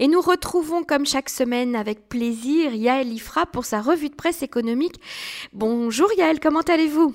Et 0.00 0.08
nous 0.08 0.22
retrouvons 0.22 0.82
comme 0.82 1.04
chaque 1.04 1.28
semaine 1.28 1.76
avec 1.76 2.08
plaisir 2.08 2.72
Yael 2.72 3.12
Ifra 3.12 3.44
pour 3.44 3.66
sa 3.66 3.82
revue 3.82 4.08
de 4.08 4.14
presse 4.14 4.42
économique. 4.42 4.98
Bonjour 5.52 6.08
Yael, 6.16 6.40
comment 6.40 6.62
allez-vous? 6.62 7.14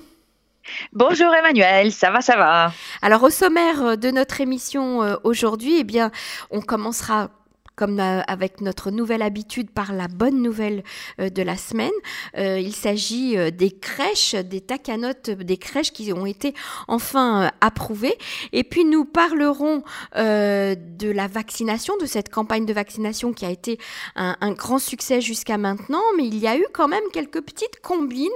Bonjour 0.92 1.34
Emmanuel, 1.34 1.90
ça 1.90 2.12
va, 2.12 2.20
ça 2.20 2.36
va. 2.36 2.72
Alors 3.02 3.24
au 3.24 3.30
sommaire 3.30 3.98
de 3.98 4.10
notre 4.12 4.40
émission 4.40 5.02
euh, 5.02 5.16
aujourd'hui, 5.24 5.80
eh 5.80 5.84
bien, 5.84 6.12
on 6.52 6.60
commencera 6.60 7.30
comme 7.76 8.00
euh, 8.00 8.22
avec 8.26 8.60
notre 8.62 8.90
nouvelle 8.90 9.22
habitude 9.22 9.70
par 9.70 9.92
la 9.92 10.08
bonne 10.08 10.42
nouvelle 10.42 10.82
euh, 11.20 11.28
de 11.28 11.42
la 11.42 11.56
semaine. 11.56 11.92
Euh, 12.38 12.58
il 12.58 12.74
s'agit 12.74 13.36
des 13.52 13.70
crèches, 13.70 14.34
des 14.34 14.62
tacanotes, 14.62 15.30
des 15.30 15.58
crèches 15.58 15.92
qui 15.92 16.12
ont 16.12 16.26
été 16.26 16.54
enfin 16.88 17.50
approuvées. 17.60 18.16
Et 18.52 18.64
puis 18.64 18.84
nous 18.84 19.04
parlerons 19.04 19.82
de 20.14 21.10
la 21.10 21.26
vaccination, 21.26 21.96
de 21.98 22.06
cette 22.06 22.30
campagne 22.30 22.64
de 22.64 22.72
vaccination 22.72 23.32
qui 23.32 23.44
a 23.44 23.50
été 23.50 23.78
un, 24.14 24.52
grand 24.52 24.78
succès 24.78 25.20
jusqu'à 25.20 25.58
maintenant, 25.58 26.02
mais 26.16 26.26
il 26.26 26.38
y 26.38 26.46
a 26.46 26.56
eu 26.56 26.64
quand 26.72 26.88
même 26.88 27.02
quelques 27.12 27.42
petites 27.42 27.80
combines 27.82 28.28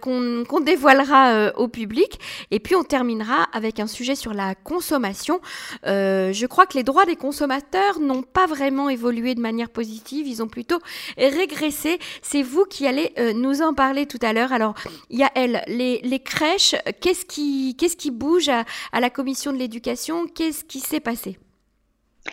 qu'on 0.00 0.60
dévoilera 0.60 1.52
au 1.56 1.68
public. 1.68 2.20
Et 2.50 2.60
puis 2.60 2.74
on 2.74 2.84
terminera 2.84 3.44
avec 3.52 3.80
un 3.80 3.86
sujet 3.86 4.14
sur 4.14 4.34
la 4.34 4.54
consommation. 4.54 5.40
je 5.84 6.46
crois 6.46 6.66
que 6.66 6.76
les 6.76 6.84
droits 6.84 7.06
des 7.06 7.16
consommateurs 7.16 8.00
n'ont 8.00 8.22
pas 8.22 8.46
vraiment 8.50 8.88
évolué 8.88 9.34
de 9.34 9.40
manière 9.40 9.70
positive, 9.70 10.26
ils 10.26 10.42
ont 10.42 10.48
plutôt 10.48 10.78
régressé. 11.16 11.98
C'est 12.22 12.42
vous 12.42 12.64
qui 12.64 12.86
allez 12.86 13.12
euh, 13.18 13.32
nous 13.32 13.62
en 13.62 13.74
parler 13.74 14.06
tout 14.06 14.18
à 14.22 14.32
l'heure. 14.32 14.52
Alors, 14.52 14.74
Yael, 15.08 15.62
les, 15.66 16.00
les 16.02 16.20
crèches, 16.20 16.74
qu'est-ce 17.00 17.24
qui, 17.24 18.10
bouge 18.10 18.48
à 18.48 19.00
la 19.00 19.10
commission 19.10 19.52
de 19.52 19.58
l'éducation? 19.58 20.26
Qu'est-ce 20.26 20.64
qui 20.64 20.80
s'est 20.80 21.00
passé? 21.00 21.38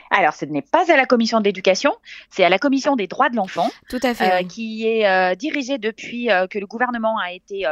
Alors, 0.10 0.34
ce 0.34 0.46
n'est 0.46 0.62
pas 0.62 0.92
à 0.92 0.98
la 0.98 1.06
commission 1.06 1.42
d'éducation, 1.42 1.94
c'est 2.30 2.44
à 2.44 2.50
la 2.50 2.60
commission 2.60 2.96
des 2.96 3.08
droits 3.08 3.30
de 3.30 3.36
l'enfant, 3.36 3.70
tout 3.90 4.00
à 4.04 4.14
fait, 4.14 4.44
euh, 4.44 4.48
qui 4.48 4.88
est 4.88 5.08
euh, 5.08 5.36
dirigée 5.36 5.78
depuis 5.78 6.32
euh, 6.32 6.48
que 6.48 6.60
le 6.60 6.66
gouvernement 6.66 7.18
a 7.18 7.32
été 7.32 7.66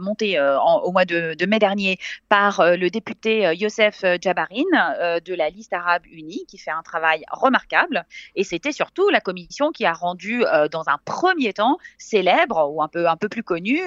monté 0.00 0.40
au 0.40 0.92
mois 0.92 1.04
de, 1.04 1.46
mai 1.46 1.58
dernier 1.58 1.98
par 2.28 2.76
le 2.76 2.88
député 2.88 3.52
Youssef 3.54 4.04
Jabarin 4.20 5.20
de 5.24 5.34
la 5.34 5.50
liste 5.50 5.72
arabe 5.72 6.02
unie, 6.10 6.44
qui 6.48 6.58
fait 6.58 6.70
un 6.70 6.82
travail 6.82 7.24
remarquable. 7.30 8.04
Et 8.34 8.44
c'était 8.44 8.72
surtout 8.72 9.08
la 9.10 9.20
commission 9.20 9.70
qui 9.70 9.84
a 9.84 9.92
rendu, 9.92 10.42
dans 10.70 10.88
un 10.88 10.98
premier 11.04 11.52
temps, 11.52 11.78
célèbre 11.98 12.70
ou 12.72 12.82
un 12.82 12.88
peu 12.88 13.08
un 13.08 13.16
peu 13.16 13.28
plus 13.28 13.42
connue 13.42 13.82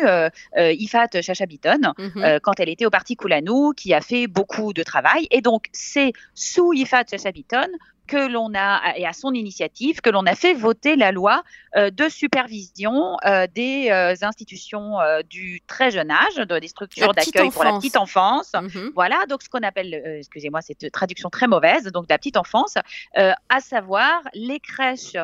Ifat 0.56 1.22
Chachabiton 1.22 1.94
mhm. 1.98 2.39
quand 2.42 2.59
elle 2.59 2.70
était 2.70 2.86
au 2.86 2.89
parti 2.89 3.16
Koulanou, 3.16 3.73
qui 3.76 3.94
a 3.94 4.02
fait 4.02 4.28
beaucoup 4.28 4.73
de 4.73 4.83
travail. 4.83 5.28
Et 5.31 5.42
donc, 5.42 5.67
c'est 5.72 6.14
sous 6.33 6.73
Ifat 6.73 7.06
Chachabiton 7.09 7.67
que 8.08 8.31
l'on 8.31 8.53
a, 8.55 8.97
et 8.97 9.05
à 9.05 9.13
son 9.13 9.33
initiative, 9.33 10.02
que 10.02 10.09
l'on 10.09 10.25
a 10.25 10.36
fait 10.36 10.53
voter 10.53 10.95
la 10.95 11.11
loi 11.11 11.44
euh, 11.75 11.91
de 11.91 12.09
supervision 12.09 13.17
euh, 13.25 13.45
des 13.53 13.89
euh, 13.91 14.16
institutions 14.22 14.97
du 15.30 15.61
très 15.67 15.91
jeune 15.91 16.11
âge, 16.11 16.36
des 16.38 16.67
structures 16.67 17.14
d'accueil 17.14 17.52
pour 17.52 17.64
la 17.64 17.73
petite 17.73 17.97
enfance. 17.97 18.53
Mhm. 18.53 18.91
Voilà, 18.95 19.25
donc 19.30 19.44
ce 19.44 19.49
qu'on 19.49 19.64
appelle, 19.64 19.94
excusez-moi, 20.19 20.61
cette 20.61 20.91
traduction 20.91 21.30
très 21.30 21.47
mauvaise, 21.47 21.83
donc 21.86 22.08
de 22.08 22.14
la 22.14 22.17
petite 22.17 22.38
enfance, 22.38 22.75
à 23.16 23.59
savoir 23.59 24.21
les 24.33 24.59
crèches 24.59 25.17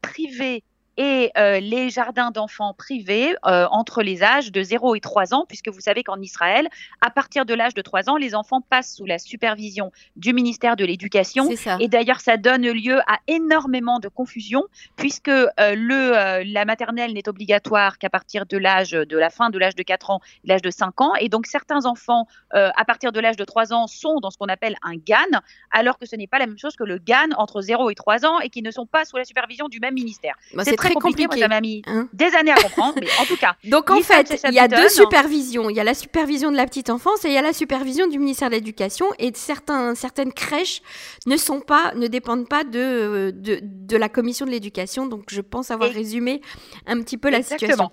privées 0.00 0.64
et 0.96 1.30
euh, 1.36 1.60
les 1.60 1.90
jardins 1.90 2.30
d'enfants 2.30 2.74
privés 2.74 3.34
euh, 3.46 3.66
entre 3.70 4.02
les 4.02 4.22
âges 4.22 4.52
de 4.52 4.62
0 4.62 4.94
et 4.94 5.00
3 5.00 5.34
ans, 5.34 5.44
puisque 5.46 5.68
vous 5.68 5.80
savez 5.80 6.02
qu'en 6.02 6.20
Israël, 6.20 6.68
à 7.00 7.10
partir 7.10 7.44
de 7.44 7.54
l'âge 7.54 7.74
de 7.74 7.82
3 7.82 8.08
ans, 8.08 8.16
les 8.16 8.34
enfants 8.34 8.60
passent 8.60 8.94
sous 8.94 9.06
la 9.06 9.18
supervision 9.18 9.92
du 10.16 10.32
ministère 10.32 10.76
de 10.76 10.84
l'Éducation. 10.84 11.48
Et 11.80 11.88
d'ailleurs, 11.88 12.20
ça 12.20 12.36
donne 12.36 12.66
lieu 12.66 12.98
à 13.00 13.18
énormément 13.28 13.98
de 13.98 14.08
confusion, 14.08 14.64
puisque 14.96 15.28
euh, 15.28 15.50
le, 15.58 16.42
la 16.52 16.64
maternelle 16.64 17.12
n'est 17.12 17.28
obligatoire 17.28 17.98
qu'à 17.98 18.10
partir 18.10 18.46
de 18.46 18.56
l'âge 18.56 18.92
de 18.92 19.18
la 19.18 19.30
fin 19.30 19.50
de 19.50 19.58
l'âge 19.58 19.74
de 19.74 19.82
4 19.82 20.10
ans, 20.10 20.20
l'âge 20.44 20.62
de 20.62 20.70
5 20.70 21.00
ans. 21.00 21.14
Et 21.16 21.28
donc, 21.28 21.46
certains 21.46 21.84
enfants, 21.86 22.26
à 22.52 22.84
partir 22.84 23.12
de 23.12 23.20
l'âge 23.20 23.36
de 23.36 23.44
3 23.44 23.72
ans, 23.72 23.86
sont 23.86 24.20
dans 24.20 24.30
ce 24.30 24.38
qu'on 24.38 24.46
appelle 24.46 24.76
un 24.82 24.96
GAN, 24.96 25.40
alors 25.70 25.98
que 25.98 26.06
ce 26.06 26.16
n'est 26.16 26.26
pas 26.26 26.38
la 26.38 26.46
même 26.46 26.58
chose 26.58 26.76
que 26.76 26.84
le 26.84 26.98
GAN 26.98 27.28
entre 27.36 27.60
0 27.60 27.90
et 27.90 27.94
3 27.94 28.24
ans 28.24 28.40
et 28.40 28.48
qui 28.48 28.62
ne 28.62 28.70
sont 28.70 28.86
pas 28.86 29.04
sous 29.04 29.16
la 29.16 29.24
supervision 29.24 29.68
du 29.68 29.80
même 29.80 29.94
ministère. 29.94 30.34
Bah, 30.54 30.64
c'est 30.64 30.76
très, 30.86 30.94
compliqué. 30.94 31.38
ça 31.38 31.48
m'a 31.48 31.60
mis 31.60 31.82
hein 31.86 32.08
des 32.12 32.34
années 32.34 32.52
à 32.52 32.56
comprendre, 32.56 32.94
mais 33.00 33.08
en 33.20 33.24
tout 33.24 33.36
cas. 33.36 33.56
Donc 33.64 33.90
en 33.90 34.00
fait, 34.00 34.40
il 34.48 34.54
y 34.54 34.58
a 34.58 34.68
deux 34.68 34.88
supervisions. 34.88 35.70
Il 35.70 35.76
y 35.76 35.80
a 35.80 35.84
la 35.84 35.94
supervision 35.94 36.50
de 36.50 36.56
la 36.56 36.66
petite 36.66 36.90
enfance 36.90 37.24
et 37.24 37.28
il 37.28 37.34
y 37.34 37.38
a 37.38 37.42
la 37.42 37.52
supervision 37.52 38.06
du 38.06 38.18
ministère 38.18 38.48
de 38.48 38.54
l'Éducation. 38.54 39.06
Et 39.18 39.32
certains, 39.34 39.94
certaines 39.94 40.32
crèches 40.32 40.82
ne 41.26 41.36
sont 41.36 41.60
pas, 41.60 41.92
ne 41.94 42.06
dépendent 42.06 42.48
pas 42.48 42.64
de, 42.64 43.32
de, 43.34 43.60
de 43.62 43.96
la 43.96 44.08
commission 44.08 44.46
de 44.46 44.50
l'éducation. 44.50 45.06
Donc 45.06 45.24
je 45.28 45.40
pense 45.40 45.70
avoir 45.70 45.90
résumé 45.90 46.40
un 46.86 47.00
petit 47.02 47.18
peu 47.18 47.30
la 47.30 47.42
situation. 47.42 47.90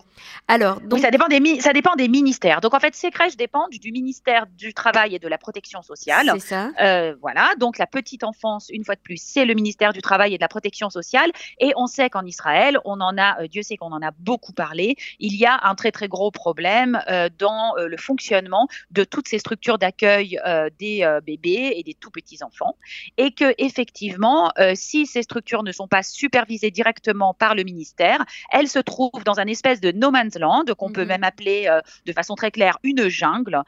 Alors, 0.48 0.82
donc... 0.82 1.00
ça, 1.00 1.12
dépend 1.12 1.28
des 1.28 1.62
ça 1.62 1.74
dépend 1.74 1.96
des 1.96 2.08
ministères. 2.08 2.62
Donc 2.62 2.74
en 2.74 2.80
fait, 2.80 2.96
ces 2.96 3.12
crèches 3.12 3.38
dépendent 3.38 3.72
du 3.72 3.92
ministère 3.92 4.46
du 4.58 4.74
Travail 4.74 5.16
et 5.16 5.20
de 5.20 5.28
la 5.28 5.38
Protection 5.38 5.82
sociale. 5.82 6.32
C'est 6.36 6.48
ça. 6.48 6.72
Euh, 6.82 7.16
voilà. 7.22 7.54
Donc 7.58 7.78
la 7.78 7.88
petite 7.88 8.24
enfance, 8.24 8.70
une 8.70 8.84
fois 8.84 8.96
de 8.96 9.02
plus, 9.02 9.22
c'est 9.22 9.46
le 9.46 9.54
ministère 9.54 9.94
du 9.94 10.02
Travail 10.02 10.34
et 10.34 10.38
de 10.38 10.42
la 10.42 10.48
Protection 10.48 10.90
sociale. 10.90 11.32
Et 11.60 11.74
on 11.76 11.88
sait 11.88 12.10
qu'en 12.10 12.26
Israël, 12.26 12.80
on 12.86 13.00
en 13.02 13.18
a, 13.18 13.42
euh, 13.42 13.48
Dieu 13.48 13.64
sait 13.64 13.78
qu'on 13.78 13.92
en 13.92 14.02
a 14.02 14.12
beaucoup 14.20 14.54
parlé, 14.54 14.96
il 15.20 15.36
y 15.36 15.46
a 15.46 15.60
un 15.64 15.76
très 15.76 15.92
très 15.92 16.08
gros 16.08 16.32
problème 16.32 17.02
euh, 17.10 17.30
dans 17.38 17.78
euh, 17.78 17.88
le 17.88 17.98
fonctionnement 17.98 18.68
de 18.92 19.04
toutes 19.04 19.28
ces 19.28 19.40
structures 19.40 19.78
d'accueil 19.78 20.40
des 20.80 21.08
bébés 21.26 21.74
et 21.76 21.84
des 21.84 21.94
tout 21.94 22.12
petits 22.12 22.44
enfants, 22.44 22.76
et 23.18 23.32
que 23.32 23.54
effectivement, 23.58 24.52
si 24.76 25.06
ces 25.06 25.24
structures 25.24 25.64
ne 25.64 25.72
sont 25.72 25.88
pas 25.88 26.04
supervisées 26.04 26.72
directement 26.72 27.34
par 27.34 27.56
le 27.56 27.64
ministère, 27.64 28.24
elles 28.52 28.68
se 28.68 28.80
trouvent 28.80 29.24
dans 29.26 29.40
un 29.40 29.48
espèce 29.48 29.82
de 29.82 29.92
no 29.92 30.12
man's 30.12 30.38
land 30.38 30.66
qu'on 30.78 30.92
peut 30.92 31.02
mhm. 31.02 31.08
même 31.08 31.24
appeler 31.24 31.80
de 32.06 32.14
façon 32.14 32.36
très 32.36 32.52
claire 32.52 32.78
une 32.84 33.08
jungle, 33.08 33.62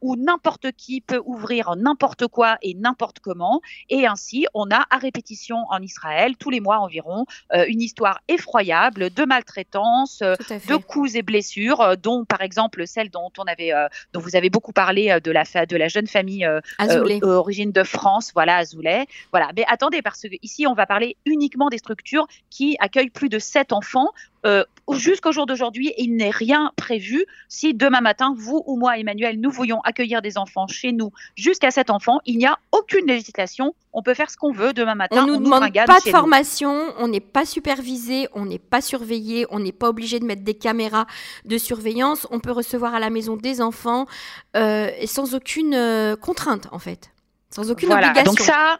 où 0.00 0.16
n'importe 0.16 0.72
qui 0.72 1.00
peut 1.00 1.22
ouvrir 1.24 1.76
n'importe 1.76 2.26
quoi 2.26 2.58
et 2.62 2.74
n'importe 2.74 3.20
comment, 3.20 3.60
et 3.88 4.06
ainsi 4.06 4.46
on 4.54 4.70
a 4.70 4.86
à 4.90 4.98
répétition 4.98 5.64
en 5.70 5.80
Israël 5.80 6.36
tous 6.36 6.50
les 6.50 6.60
mois 6.60 6.78
environ 6.78 7.26
une 7.52 7.80
histoire 7.80 8.20
effroyable 8.28 8.47
de 8.54 9.24
maltraitance, 9.24 10.22
euh, 10.22 10.34
de 10.68 10.76
coups 10.76 11.14
et 11.14 11.22
blessures, 11.22 11.80
euh, 11.80 11.96
dont 11.96 12.24
par 12.24 12.40
exemple 12.40 12.86
celle 12.86 13.10
dont 13.10 13.30
on 13.38 13.44
avait, 13.44 13.72
euh, 13.72 13.88
dont 14.12 14.20
vous 14.20 14.36
avez 14.36 14.50
beaucoup 14.50 14.72
parlé 14.72 15.18
de 15.22 15.30
la 15.30 15.44
de 15.66 15.76
la 15.76 15.88
jeune 15.88 16.06
famille 16.06 16.48
origine 17.22 17.72
de 17.72 17.82
France, 17.82 18.32
voilà 18.34 18.56
Azoulay. 18.56 19.06
Voilà, 19.32 19.50
mais 19.56 19.64
attendez 19.68 20.02
parce 20.02 20.22
que 20.22 20.28
ici 20.42 20.66
on 20.66 20.74
va 20.74 20.86
parler 20.86 21.16
uniquement 21.24 21.68
des 21.68 21.78
structures 21.78 22.26
qui 22.50 22.76
accueillent 22.80 23.10
plus 23.10 23.28
de 23.28 23.38
7 23.38 23.72
enfants 23.72 24.10
euh, 24.46 24.64
jusqu'au 24.92 25.32
jour 25.32 25.46
d'aujourd'hui, 25.46 25.92
il 25.98 26.16
n'est 26.16 26.30
rien 26.30 26.72
prévu. 26.76 27.24
Si 27.48 27.74
demain 27.74 28.00
matin, 28.00 28.34
vous 28.36 28.62
ou 28.66 28.76
moi, 28.76 28.98
Emmanuel, 28.98 29.40
nous 29.40 29.50
voulions 29.50 29.80
accueillir 29.80 30.22
des 30.22 30.38
enfants 30.38 30.66
chez 30.66 30.92
nous 30.92 31.10
jusqu'à 31.36 31.70
cet 31.70 31.90
enfant, 31.90 32.20
il 32.26 32.38
n'y 32.38 32.46
a 32.46 32.58
aucune 32.72 33.06
législation. 33.06 33.74
On 33.92 34.02
peut 34.02 34.14
faire 34.14 34.30
ce 34.30 34.36
qu'on 34.36 34.52
veut 34.52 34.72
demain 34.72 34.94
matin. 34.94 35.24
On 35.24 35.26
nous 35.26 35.38
demande 35.38 35.72
pas 35.86 36.00
de 36.00 36.10
formation, 36.10 36.92
on 36.98 37.08
n'est 37.08 37.20
pas 37.20 37.44
supervisé, 37.44 38.28
on 38.34 38.46
n'est 38.46 38.58
pas 38.58 38.80
surveillé, 38.80 39.46
on 39.50 39.58
n'est 39.58 39.72
pas 39.72 39.88
obligé 39.88 40.20
de 40.20 40.24
mettre 40.24 40.42
des 40.42 40.54
caméras 40.54 41.06
de 41.44 41.58
surveillance. 41.58 42.26
On 42.30 42.40
peut 42.40 42.52
recevoir 42.52 42.94
à 42.94 43.00
la 43.00 43.10
maison 43.10 43.36
des 43.36 43.60
enfants 43.60 44.06
euh, 44.56 44.90
sans 45.06 45.34
aucune 45.34 45.74
euh, 45.74 46.16
contrainte, 46.16 46.68
en 46.72 46.78
fait. 46.78 47.10
Sans 47.50 47.70
aucune 47.70 47.88
voilà, 47.88 48.08
obligation. 48.08 48.32
Donc 48.32 48.40
ça, 48.40 48.78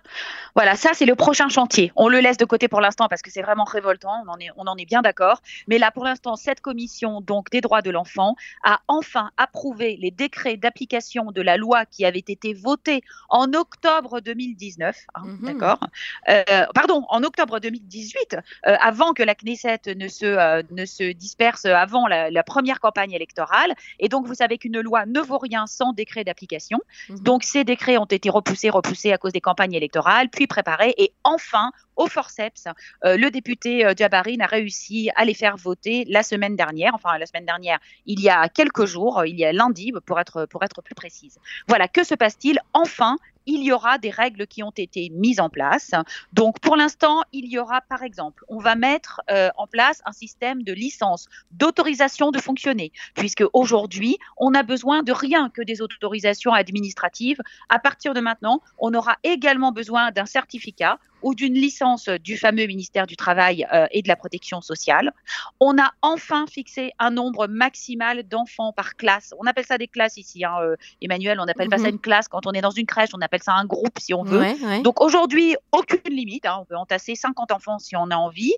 voilà, 0.55 0.77
ça 0.77 0.91
c'est 0.93 1.07
le 1.07 1.15
prochain 1.15 1.49
chantier. 1.49 1.91
On 1.97 2.09
le 2.09 2.21
laisse 2.21 2.37
de 2.37 2.45
côté 2.45 2.69
pour 2.69 2.83
l'instant 2.83 3.09
parce 3.09 3.23
que 3.23 3.31
c'est 3.31 3.41
vraiment 3.41 3.65
révoltant. 3.65 4.23
On 4.27 4.29
en 4.29 4.39
est, 4.39 4.51
on 4.57 4.67
en 4.67 4.77
est 4.77 4.85
bien 4.85 5.01
d'accord. 5.01 5.41
Mais 5.69 5.79
là, 5.79 5.91
pour 5.91 6.05
l'instant, 6.05 6.37
cette 6.37 6.61
commission 6.61 7.23
donc 7.23 7.49
des 7.51 7.63
droits 7.63 7.81
de 7.81 7.91
l'enfant 7.91 8.37
a 8.63 8.81
enfin 8.87 9.31
approuvé 9.39 9.97
les 9.99 10.11
décrets 10.11 10.59
d'application 10.59 11.33
de 11.33 11.41
la 11.41 11.57
loi 11.57 11.87
qui 11.87 12.05
avait 12.05 12.19
été 12.19 12.53
votée 12.53 13.01
en 13.31 13.55
octobre 13.55 14.21
2019. 14.21 14.97
Hein, 15.15 15.23
mhm. 15.25 15.39
D'accord. 15.47 15.81
Euh, 16.29 16.43
pardon, 16.75 17.07
en 17.09 17.23
octobre 17.23 17.61
2018, 17.61 18.37
euh, 18.67 18.77
avant 18.81 19.15
que 19.15 19.23
la 19.23 19.35
Knesset 19.35 19.95
ne 19.97 20.09
se 20.09 20.27
euh, 20.27 20.63
ne 20.73 20.85
se 20.85 21.11
disperse 21.13 21.65
avant 21.65 22.07
la, 22.07 22.31
la, 22.31 22.43
première 22.43 22.81
campagne 22.81 23.13
électorale. 23.13 23.75
Et 23.99 24.11
donc, 24.11 24.27
vous 24.27 24.35
savez 24.35 24.59
qu'une 24.59 24.81
loi 24.81 25.07
ne 25.07 25.21
vaut 25.21 25.39
rien 25.39 25.67
sans 25.67 25.95
décret 25.95 26.25
d'application. 26.25 26.81
Mhm. 27.09 27.21
Donc, 27.21 27.45
ces 27.45 27.65
décrets 27.65 27.97
ont 27.97 28.05
été 28.05 28.29
repoussés 28.29 28.58
repoussé, 28.67 29.13
à 29.13 29.19
cause 29.19 29.33
des 29.33 29.41
campagnes 29.41 29.75
électorales, 29.75 30.29
puis 30.29 30.47
préparé. 30.47 30.95
Et 30.99 31.13
enfin, 31.25 31.71
au 31.97 32.07
forceps, 32.07 32.65
euh, 33.05 33.17
le 33.17 33.31
député 33.31 33.87
euh, 33.87 33.95
a 33.99 34.47
réussi 34.47 35.11
à 35.17 35.25
les 35.25 35.35
faire 35.35 35.57
voter 35.57 36.05
la 36.09 36.23
semaine 36.23 36.57
dernière, 36.57 36.95
enfin 36.95 37.17
la 37.19 37.27
semaine 37.27 37.47
dernière, 37.47 37.79
il 38.07 38.21
y 38.21 38.29
a 38.29 38.49
quelques 38.49 38.87
jours, 38.87 39.25
il 39.25 39.39
y 39.39 39.45
a 39.45 39.53
lundi 39.53 39.93
pour 40.07 40.19
être, 40.19 40.47
pour 40.47 40.63
être 40.65 40.83
plus 40.83 40.95
précise. 40.95 41.39
Voilà, 41.69 41.89
que 41.89 42.05
se 42.05 42.15
passe-t-il 42.15 42.59
Enfin, 42.73 43.17
il 43.49 43.65
y 43.65 43.73
aura 43.73 43.97
des 43.97 44.11
règles 44.11 44.47
qui 44.47 44.63
ont 44.63 44.75
été 44.77 45.11
mises 45.11 45.41
en 45.41 45.49
place. 45.49 45.93
Donc 46.35 46.61
pour 46.61 46.77
l'instant, 46.77 47.23
il 47.33 47.47
y 47.47 47.59
aura 47.59 47.81
par 47.81 48.03
exemple, 48.03 48.45
on 48.49 48.59
va 48.59 48.75
mettre 48.75 49.23
euh, 49.31 49.49
en 49.57 49.67
place 49.67 50.03
un 50.05 50.13
système 50.13 50.63
de 50.63 50.73
licence, 50.75 51.29
d'autorisation 51.51 52.31
de 52.31 52.39
fonctionner, 52.39 52.93
puisque 53.15 53.45
aujourd'hui, 53.55 54.19
on 54.37 54.51
n'a 54.51 54.63
besoin 54.63 55.03
de 55.03 55.13
rien 55.13 55.49
que 55.49 55.63
des 55.63 55.81
autorisations 55.81 56.53
administratives. 56.53 57.41
À 57.71 57.79
partir 57.79 58.13
de 58.13 58.21
maintenant, 58.21 58.61
on 58.79 58.93
aura 58.93 59.17
également 59.25 59.73
besoin 59.73 60.11
d'un 60.11 60.27
certificat 60.27 60.99
ou 61.23 61.35
d'une 61.35 61.55
licence 61.55 62.09
du 62.09 62.37
fameux 62.37 62.67
ministère 62.67 63.07
du 63.07 63.17
Travail 63.17 63.67
et 63.91 64.03
de 64.03 64.09
la 64.09 64.15
Protection 64.15 64.61
sociale. 64.61 65.13
On 65.59 65.77
a 65.77 65.91
enfin 66.01 66.47
fixé 66.47 66.93
un 67.01 67.11
nombre 67.11 67.49
maximal 67.49 68.23
d'enfants 68.23 68.73
par 68.73 68.95
classe. 68.95 69.35
On 69.41 69.47
appelle 69.47 69.67
ça 69.67 69.79
des 69.79 69.89
classes 69.89 70.17
ici, 70.17 70.45
hein, 70.45 70.57
Emmanuel, 71.03 71.41
on 71.41 71.49
appelle 71.49 71.69
pas 71.69 71.79
ça 71.79 71.89
mhm. 71.89 71.95
une 71.95 71.99
classe. 71.99 72.29
Quand 72.29 72.47
on 72.47 72.53
est 72.53 72.61
dans 72.61 72.71
une 72.71 72.87
crèche, 72.87 73.11
on 73.15 73.21
appelle 73.21 73.38
ça 73.43 73.55
un 73.55 73.65
groupe 73.65 73.99
si 73.99 74.15
on 74.15 74.23
veut. 74.23 74.45
Donc 74.83 75.01
aujourd'hui, 75.01 75.57
aucune 75.73 76.01
limite. 76.15 76.47
Hein, 76.47 76.59
on 76.61 76.65
peut 76.65 76.77
entasser 76.77 77.15
50 77.15 77.53
enfants 77.53 77.79
si 77.79 77.97
on 77.97 78.11
a 78.11 78.17
envie. 78.17 78.55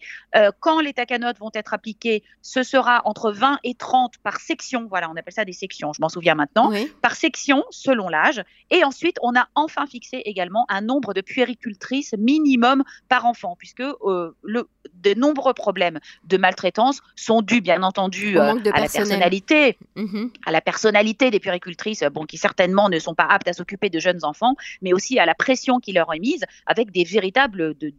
quand 0.60 0.80
les 0.80 0.92
tacanotes 0.92 1.38
vont 1.38 1.50
être 1.54 1.74
appliquées, 1.74 2.22
ce 2.42 2.62
sera 2.62 3.02
entre 3.04 3.32
20 3.32 3.58
et 3.64 3.74
30 3.74 4.18
par 4.18 4.40
section. 4.40 4.86
Voilà, 4.88 5.10
on 5.10 5.16
appelle 5.16 5.32
ça 5.32 5.44
des 5.44 5.52
sections, 5.52 5.92
je 5.92 6.00
m'en 6.00 6.08
souviens 6.08 6.34
maintenant. 6.34 6.70
Par 7.02 7.14
section, 7.14 7.64
selon 7.70 8.08
l'âge. 8.08 8.42
Et 8.70 8.84
ensuite, 8.84 9.16
on 9.22 9.36
a 9.36 9.48
enfin 9.54 9.86
fixé 9.86 10.22
également 10.24 10.64
un 10.68 10.80
nombre 10.80 11.14
de 11.14 11.20
puéricultrices 11.20 12.14
minimum 12.18 12.84
par 13.08 13.26
enfant, 13.26 13.56
puisque 13.58 13.80
euh, 13.80 14.34
le, 14.42 14.68
de 14.94 15.14
nombreux 15.14 15.54
problèmes 15.54 15.98
de 16.24 16.36
maltraitance 16.36 17.00
sont 17.16 17.42
dus, 17.42 17.60
bien 17.60 17.82
entendu, 17.82 18.38
euh, 18.38 18.54
à 18.72 18.80
la 18.80 18.88
personnalité, 18.88 19.76
mhm. 19.96 20.30
à 20.46 20.52
la 20.52 20.60
personnalité 20.60 21.30
des 21.30 21.40
puéricultrices, 21.40 22.04
bon, 22.12 22.24
qui 22.24 22.36
certainement 22.36 22.88
ne 22.88 22.98
sont 22.98 23.14
pas 23.14 23.26
aptes 23.28 23.48
à 23.48 23.52
s'occuper 23.52 23.90
de 23.90 23.98
jeunes 23.98 24.24
enfants, 24.24 24.54
mais 24.82 24.92
aussi 24.92 25.18
à 25.18 25.26
la 25.26 25.34
pression 25.34 25.80
qui 25.80 25.92
leur 25.92 26.12
est 26.14 26.18
mise, 26.18 26.44
avec 26.66 26.90
des 26.90 27.04
véritables 27.04 27.76
de, 27.78 27.92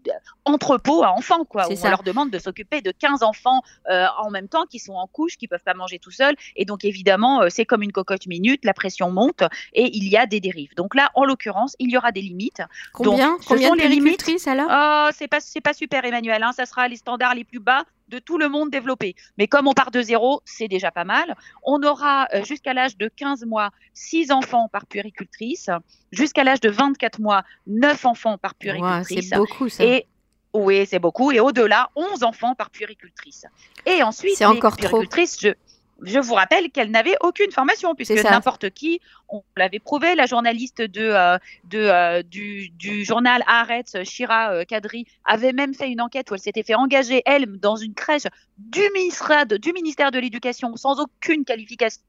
entrepôts 0.46 1.04
à 1.04 1.12
enfants, 1.12 1.46
quoi. 1.46 1.68
Où 1.70 1.76
on 1.82 1.90
leur 1.90 2.04
demande 2.04 2.30
de 2.30 2.40
s'occuper 2.40 2.82
de 2.82 2.92
15 2.92 3.24
enfants 3.24 3.62
euh, 3.90 4.06
en 4.20 4.30
même 4.30 4.48
temps 4.48 4.66
qui 4.66 4.80
sont 4.80 4.94
en 4.94 5.08
couche, 5.08 5.38
qui 5.38 5.48
peuvent 5.48 5.64
pas 5.64 5.74
manger 5.74 6.00
tout 6.00 6.12
seuls, 6.12 6.36
et 6.56 6.66
donc 6.66 6.86
évidemment, 6.86 7.42
c'est 7.50 7.66
comme 7.66 7.84
une 7.84 7.92
cocotte 7.92 8.28
minute, 8.28 8.66
la 8.66 8.74
pression 8.74 9.12
monte 9.12 9.44
et 9.74 9.96
il 9.96 10.08
y 10.08 10.18
a 10.18 10.26
des 10.26 10.40
dérives. 10.40 10.76
Donc 10.76 10.96
là, 10.96 11.10
en 11.16 11.26
l'occurrence, 11.26 11.76
il 11.80 11.92
y 11.92 11.98
aura 11.98 12.12
des 12.12 12.22
limites. 12.22 12.62
Combien 12.94 13.38
Combien 13.48 13.72
de 13.72 13.82
les 13.82 13.88
limites 13.88 14.26
alors? 14.48 14.68
Oh, 14.70 15.10
C'est 15.14 15.28
pas 15.28 15.40
pas 15.64 15.74
super 15.74 16.06
Emmanuel. 16.06 16.44
Hein. 16.44 16.52
Ça 16.54 16.66
sera 16.66 16.88
les 16.88 16.96
standards 16.96 17.36
les 17.36 17.44
plus 17.44 17.60
bas 17.60 17.84
de 18.12 18.20
tout 18.20 18.38
le 18.38 18.50
monde 18.50 18.70
développé. 18.70 19.16
Mais 19.38 19.48
comme 19.48 19.68
on 19.68 19.74
part 19.74 19.90
de 19.90 20.02
zéro, 20.02 20.42
c'est 20.46 20.68
déjà 20.68 20.92
pas 20.92 21.06
mal. 21.06 21.36
On 21.64 21.82
aura 21.82 22.28
euh, 22.34 22.44
jusqu'à 22.44 22.74
l'âge 22.74 22.98
de 22.98 23.08
15 23.08 23.46
mois 23.46 23.72
6 23.94 24.32
enfants 24.32 24.68
par 24.72 24.86
puéricultrice, 24.86 25.70
jusqu'à 26.12 26.44
l'âge 26.44 26.60
de 26.60 26.70
24 26.70 27.20
mois 27.20 27.44
9 27.68 28.06
enfants 28.06 28.38
par 28.38 28.54
puéricultrice. 28.56 29.30
c'est 29.30 29.38
beaucoup 29.38 29.70
ça. 29.70 29.84
Et 29.84 30.06
oui, 30.54 30.86
c'est 30.86 31.00
beaucoup. 31.00 31.32
Et 31.32 31.40
au-delà, 31.40 31.90
11 31.96 32.24
enfants 32.24 32.56
par 32.56 32.70
puéricultrice. 32.70 33.46
Et 33.86 34.04
ensuite, 34.04 34.36
c'est 34.36 34.46
encore 34.46 34.76
trop. 34.76 35.02
Je, 35.02 35.54
je 36.02 36.20
vous 36.20 36.34
rappelle 36.34 36.72
qu'elle 36.72 36.92
n'avait 36.92 37.16
aucune 37.22 37.52
formation, 37.52 37.96
puisque 37.96 38.24
n'importe 38.24 38.70
qui, 38.72 39.00
on 39.30 39.44
l'avait 39.56 39.80
prouvé, 39.80 40.16
la 40.16 40.26
journaliste 40.26 40.82
de, 40.82 41.02
euh, 41.02 41.38
de, 41.66 41.80
euh, 41.80 42.24
du, 42.24 42.70
du, 42.70 43.06
journal 43.06 43.44
Haaretz, 43.48 44.04
Shira 44.04 44.54
euh, 44.54 44.66
Kadri, 44.66 45.06
avait 45.26 45.54
même 45.54 45.74
fait 45.74 45.90
une 45.90 46.02
enquête 46.02 46.30
où 46.32 46.34
elle 46.34 46.42
s'était 46.42 46.64
fait 46.64 46.76
engager, 46.76 47.22
elle, 47.26 47.46
dans 47.60 47.76
une 47.76 47.94
crèche 47.94 48.28
du 48.58 48.82
ministère 48.94 49.46
de, 49.46 49.58
du 49.58 49.74
ministère 49.74 50.12
de 50.12 50.20
l'Éducation, 50.20 50.76
sans 50.76 51.00
aucune 51.00 51.46
qualification 51.46 52.02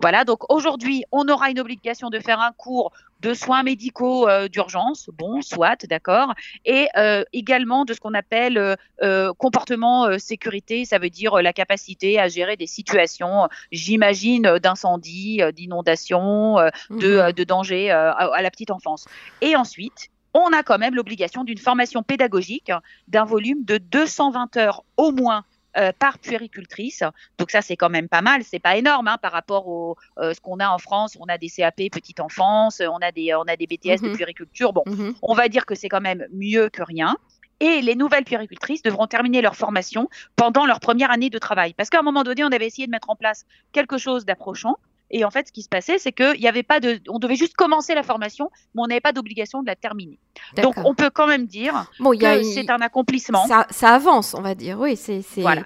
voilà, 0.00 0.24
donc 0.24 0.50
aujourd'hui, 0.52 1.04
on 1.12 1.28
aura 1.28 1.50
une 1.50 1.60
obligation 1.60 2.10
de 2.10 2.18
faire 2.18 2.40
un 2.40 2.52
cours 2.52 2.92
de 3.20 3.34
soins 3.34 3.62
médicaux 3.62 4.28
euh, 4.28 4.48
d'urgence, 4.48 5.10
bon, 5.12 5.42
soit, 5.42 5.84
d'accord, 5.86 6.34
et 6.64 6.88
euh, 6.96 7.24
également 7.32 7.84
de 7.84 7.92
ce 7.92 8.00
qu'on 8.00 8.14
appelle 8.14 8.76
euh, 9.02 9.32
comportement 9.34 10.18
sécurité, 10.18 10.84
ça 10.84 10.98
veut 10.98 11.10
dire 11.10 11.42
la 11.42 11.52
capacité 11.52 12.18
à 12.18 12.28
gérer 12.28 12.56
des 12.56 12.66
situations, 12.66 13.48
j'imagine, 13.72 14.58
d'incendie, 14.58 15.40
d'inondation, 15.54 16.56
de, 16.90 17.22
mhm. 17.22 17.32
de, 17.32 17.44
danger 17.44 17.90
à, 17.90 18.42
la 18.42 18.50
petite 18.50 18.70
enfance. 18.70 19.06
Et 19.40 19.56
ensuite, 19.56 20.10
on 20.34 20.52
a 20.52 20.62
quand 20.62 20.78
même 20.78 20.94
l'obligation 20.94 21.44
d'une 21.44 21.58
formation 21.58 22.02
pédagogique 22.02 22.70
d'un 23.08 23.24
volume 23.24 23.64
de 23.64 23.78
220 23.78 24.56
heures 24.56 24.84
au 24.96 25.10
moins 25.10 25.44
euh, 25.76 25.92
par 25.98 26.18
puéricultrice. 26.18 27.02
Donc 27.38 27.50
ça, 27.50 27.62
c'est 27.62 27.76
quand 27.76 27.90
même 27.90 28.08
pas 28.08 28.22
mal. 28.22 28.42
C'est 28.42 28.58
pas 28.58 28.76
énorme 28.76 29.08
hein, 29.08 29.18
par 29.22 29.32
rapport 29.32 29.68
au 29.68 29.96
euh, 30.18 30.34
ce 30.34 30.40
qu'on 30.40 30.58
a 30.58 30.68
en 30.68 30.78
France. 30.78 31.16
On 31.20 31.26
a 31.26 31.38
des 31.38 31.48
CAP 31.48 31.76
petite 31.92 32.20
enfance, 32.20 32.80
on 32.80 32.98
a 32.98 33.12
des 33.12 33.34
on 33.34 33.42
a 33.42 33.56
des 33.56 33.66
BTS 33.66 34.02
de 34.02 34.08
mhm. 34.08 34.16
puériculture. 34.16 34.72
Bon, 34.72 34.82
mhm. 34.86 35.14
on 35.22 35.34
va 35.34 35.48
dire 35.48 35.66
que 35.66 35.74
c'est 35.74 35.88
quand 35.88 36.00
même 36.00 36.26
mieux 36.32 36.68
que 36.70 36.82
rien. 36.82 37.16
Et 37.60 37.82
les 37.82 37.94
nouvelles 37.94 38.24
puéricultrices 38.24 38.82
devront 38.82 39.06
terminer 39.06 39.42
leur 39.42 39.54
formation 39.54 40.08
pendant 40.34 40.66
leur 40.66 40.80
première 40.80 41.10
année 41.10 41.30
de 41.30 41.38
travail. 41.38 41.74
Parce 41.74 41.90
qu'à 41.90 42.00
un 42.00 42.02
moment 42.02 42.24
donné, 42.24 42.42
on 42.42 42.48
avait 42.48 42.66
essayé 42.66 42.86
de 42.86 42.90
mettre 42.90 43.10
en 43.10 43.16
place 43.16 43.44
quelque 43.72 43.98
chose 43.98 44.24
d'approchant. 44.24 44.76
Et 45.10 45.24
en 45.24 45.30
fait, 45.30 45.48
ce 45.48 45.52
qui 45.52 45.62
se 45.62 45.68
passait, 45.68 45.98
c'est 45.98 46.12
qu'il 46.12 46.40
y 46.40 46.48
avait 46.48 46.62
pas 46.62 46.80
de, 46.80 47.00
on 47.08 47.18
devait 47.18 47.36
juste 47.36 47.54
commencer 47.54 47.94
la 47.94 48.02
formation, 48.02 48.50
mais 48.74 48.82
on 48.82 48.86
n'avait 48.86 49.00
pas 49.00 49.12
d'obligation 49.12 49.62
de 49.62 49.66
la 49.66 49.76
terminer. 49.76 50.18
Donc, 50.62 50.74
on 50.84 50.94
peut 50.94 51.10
quand 51.10 51.26
même 51.26 51.46
dire 51.46 51.90
bon, 51.98 52.16
que 52.16 52.42
c'est 52.42 52.70
un 52.70 52.80
accomplissement. 52.80 53.46
Ça, 53.46 53.66
ça, 53.70 53.94
avance, 53.94 54.34
on 54.34 54.42
va 54.42 54.54
dire. 54.54 54.78
Oui, 54.78 54.96
c'est 54.96 55.22
voilà. 55.38 55.64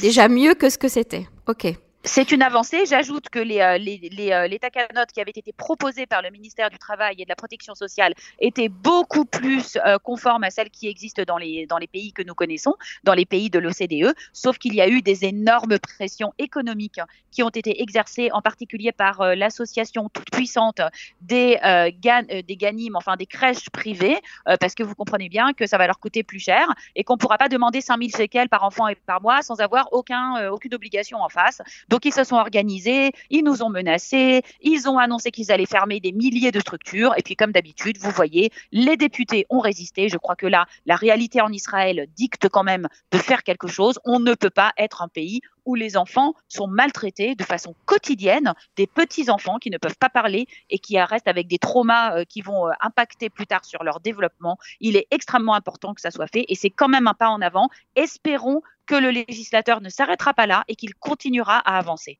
déjà 0.00 0.28
mieux 0.28 0.54
que 0.54 0.70
ce 0.70 0.78
que 0.78 0.88
c'était. 0.88 1.26
Ok. 1.46 1.74
C'est 2.06 2.32
une 2.32 2.42
avancée. 2.42 2.84
J'ajoute 2.84 3.30
que 3.30 3.38
les, 3.38 3.60
euh, 3.60 3.78
les, 3.78 3.96
les, 4.12 4.30
euh, 4.30 4.46
les 4.46 4.58
tacanotes 4.58 5.10
qui 5.10 5.22
avaient 5.22 5.32
été 5.34 5.54
proposées 5.54 6.04
par 6.04 6.20
le 6.20 6.28
ministère 6.28 6.68
du 6.68 6.76
Travail 6.76 7.14
et 7.18 7.24
de 7.24 7.30
la 7.30 7.34
Protection 7.34 7.74
sociale 7.74 8.12
étaient 8.38 8.68
beaucoup 8.68 9.24
plus 9.24 9.78
euh, 9.86 9.96
conformes 9.96 10.44
à 10.44 10.50
celles 10.50 10.68
qui 10.68 10.86
existent 10.86 11.22
dans 11.26 11.38
les, 11.38 11.64
dans 11.66 11.78
les 11.78 11.86
pays 11.86 12.12
que 12.12 12.22
nous 12.22 12.34
connaissons, 12.34 12.74
dans 13.04 13.14
les 13.14 13.24
pays 13.24 13.48
de 13.48 13.58
l'OCDE, 13.58 14.14
sauf 14.34 14.58
qu'il 14.58 14.74
y 14.74 14.82
a 14.82 14.88
eu 14.88 15.00
des 15.00 15.24
énormes 15.24 15.78
pressions 15.78 16.34
économiques 16.36 17.00
qui 17.30 17.42
ont 17.42 17.48
été 17.48 17.80
exercées, 17.80 18.28
en 18.32 18.42
particulier 18.42 18.92
par 18.92 19.34
l'association 19.34 20.10
toute 20.10 20.30
puissante 20.30 20.82
des, 21.22 21.58
gan, 22.00 22.22
des 22.28 22.56
ganimes, 22.56 22.94
enfin 22.94 23.16
des 23.16 23.26
crèches 23.26 23.70
privées, 23.70 24.18
parce 24.60 24.76
que 24.76 24.84
vous 24.84 24.94
comprenez 24.94 25.28
bien 25.28 25.52
que 25.52 25.66
ça 25.66 25.76
va 25.76 25.88
leur 25.88 25.98
coûter 25.98 26.22
plus 26.22 26.38
cher 26.38 26.72
et 26.94 27.02
qu'on 27.02 27.14
ne 27.14 27.18
pourra 27.18 27.36
pas 27.36 27.48
demander 27.48 27.80
5000 27.80 28.14
shekels 28.14 28.48
par 28.48 28.62
enfant 28.62 28.86
et 28.86 28.94
par 28.94 29.20
mois 29.20 29.42
sans 29.42 29.60
avoir 29.60 29.88
aucun, 29.92 30.48
aucune 30.50 30.74
obligation 30.74 31.18
en 31.22 31.28
face. 31.28 31.60
Ils 32.04 32.12
se 32.12 32.24
sont 32.24 32.36
organisés, 32.36 33.12
ils 33.30 33.44
nous 33.44 33.62
ont 33.62 33.70
menacés, 33.70 34.42
ils 34.60 34.88
ont 34.88 34.98
annoncé 34.98 35.30
qu'ils 35.30 35.52
allaient 35.52 35.66
fermer 35.66 36.00
des 36.00 36.12
milliers 36.12 36.52
de 36.52 36.60
structures. 36.60 37.14
Et 37.16 37.22
puis 37.22 37.36
comme 37.36 37.52
d'habitude, 37.52 37.98
vous 37.98 38.10
voyez, 38.10 38.50
les 38.72 38.96
députés 38.96 39.46
ont 39.50 39.60
résisté. 39.60 40.08
Je 40.08 40.16
crois 40.16 40.36
que 40.36 40.46
là, 40.46 40.66
la 40.86 40.96
réalité 40.96 41.40
en 41.40 41.52
Israël 41.52 42.06
dicte 42.16 42.48
quand 42.48 42.64
même 42.64 42.88
de 43.12 43.18
faire 43.18 43.42
quelque 43.42 43.68
chose. 43.68 43.98
On 44.04 44.20
ne 44.20 44.34
peut 44.34 44.50
pas 44.50 44.72
être 44.78 45.02
un 45.02 45.08
pays 45.08 45.40
où 45.64 45.74
les 45.74 45.96
enfants 45.96 46.34
sont 46.48 46.66
maltraités 46.66 47.34
de 47.34 47.42
façon 47.42 47.74
quotidienne, 47.86 48.52
des 48.76 48.86
petits 48.86 49.30
enfants 49.30 49.58
qui 49.58 49.70
ne 49.70 49.78
peuvent 49.78 49.96
pas 49.96 50.10
parler 50.10 50.46
et 50.70 50.78
qui 50.78 50.98
restent 51.00 51.28
avec 51.28 51.46
des 51.48 51.58
traumas 51.58 52.18
euh, 52.18 52.24
qui 52.24 52.42
vont 52.42 52.68
euh, 52.68 52.72
impacter 52.80 53.30
plus 53.30 53.46
tard 53.46 53.64
sur 53.64 53.82
leur 53.82 54.00
développement. 54.00 54.58
Il 54.80 54.96
est 54.96 55.06
extrêmement 55.10 55.54
important 55.54 55.94
que 55.94 56.00
ça 56.00 56.10
soit 56.10 56.26
fait 56.26 56.44
et 56.48 56.54
c'est 56.54 56.70
quand 56.70 56.88
même 56.88 57.06
un 57.06 57.14
pas 57.14 57.28
en 57.28 57.40
avant. 57.40 57.68
Espérons 57.96 58.62
que 58.86 58.94
le 58.94 59.10
législateur 59.10 59.80
ne 59.80 59.88
s'arrêtera 59.88 60.34
pas 60.34 60.46
là 60.46 60.64
et 60.68 60.76
qu'il 60.76 60.94
continuera 60.94 61.58
à 61.58 61.78
avancer. 61.78 62.18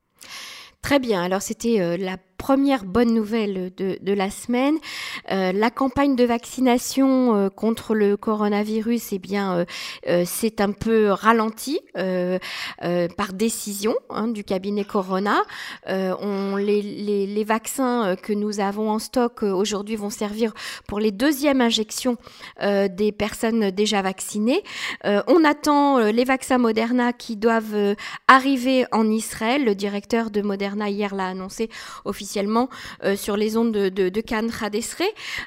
Très 0.82 0.98
bien, 0.98 1.22
alors 1.22 1.42
c'était 1.42 1.80
euh, 1.80 1.96
la 1.96 2.18
première 2.44 2.84
bonne 2.84 3.14
nouvelle 3.14 3.72
de, 3.74 4.12
la 4.12 4.28
semaine. 4.28 4.76
Euh, 5.30 5.50
la 5.52 5.70
campagne 5.70 6.14
de 6.14 6.24
vaccination 6.24 7.34
euh, 7.34 7.48
contre 7.48 7.94
le 7.94 8.18
coronavirus, 8.18 9.14
eh 9.14 9.18
bien, 9.18 9.64
c'est 10.26 10.60
un 10.60 10.72
peu 10.72 11.10
ralenti 11.10 11.80
par 11.94 13.32
décision 13.32 13.94
hein, 14.10 14.28
du 14.28 14.44
cabinet 14.44 14.84
Corona. 14.84 15.42
On, 15.86 16.56
les, 16.56 16.82
les, 16.82 17.44
vaccins 17.44 18.16
que 18.22 18.32
nous 18.34 18.60
avons 18.60 18.90
en 18.90 18.98
stock 18.98 19.42
aujourd'hui 19.42 19.96
vont 19.96 20.10
servir 20.10 20.52
pour 20.86 21.00
les 21.00 21.12
deuxièmes 21.12 21.62
injections 21.62 22.16
des 22.60 23.12
personnes 23.16 23.70
déjà 23.70 24.02
vaccinées. 24.02 24.62
on 25.04 25.44
attend 25.44 25.98
les 25.98 26.24
vaccins 26.24 26.58
Moderna 26.58 27.12
qui 27.12 27.36
doivent 27.36 27.94
arriver 28.28 28.84
en 28.92 29.08
Israël. 29.08 29.64
Le 29.64 29.74
directeur 29.74 30.30
de 30.30 30.42
Moderna 30.42 30.90
hier 30.90 31.14
l'a 31.14 31.28
annoncé 31.28 31.70
officiellement 32.04 32.33
euh, 33.04 33.16
sur 33.16 33.36
les 33.36 33.56
ondes 33.56 33.72
de, 33.72 33.88
de, 33.88 34.08
de 34.08 34.22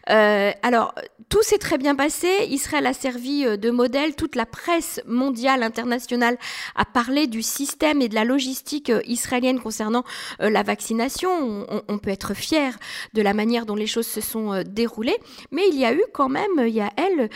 euh, 0.09 0.51
alors, 0.61 0.93
tout 1.29 1.41
s'est 1.41 1.57
très 1.57 1.77
bien 1.77 1.95
passé. 1.95 2.27
Israël 2.49 2.85
a 2.85 2.93
servi 2.93 3.45
euh, 3.45 3.57
de 3.57 3.69
modèle. 3.69 4.15
Toute 4.15 4.35
la 4.35 4.45
presse 4.45 5.01
mondiale, 5.05 5.63
internationale 5.63 6.37
a 6.75 6.85
parlé 6.85 7.27
du 7.27 7.41
système 7.41 8.01
et 8.01 8.09
de 8.09 8.15
la 8.15 8.23
logistique 8.23 8.91
israélienne 9.05 9.59
concernant 9.59 10.03
la 10.39 10.63
vaccination. 10.63 11.65
On, 11.87 11.97
peut 11.97 12.11
être 12.11 12.33
fier 12.33 12.77
de 13.13 13.21
la 13.21 13.33
manière 13.33 13.65
dont 13.65 13.75
les 13.75 13.87
choses 13.87 14.07
se 14.07 14.21
sont 14.21 14.63
déroulées. 14.65 15.17
Mais 15.51 15.63
il 15.69 15.79
y 15.79 15.85
a 15.85 15.93
eu 15.93 16.03
quand 16.13 16.29
même, 16.29 16.51
il 16.59 16.73
y 16.73 16.81
a 16.81 16.91
elle, 16.95 17.29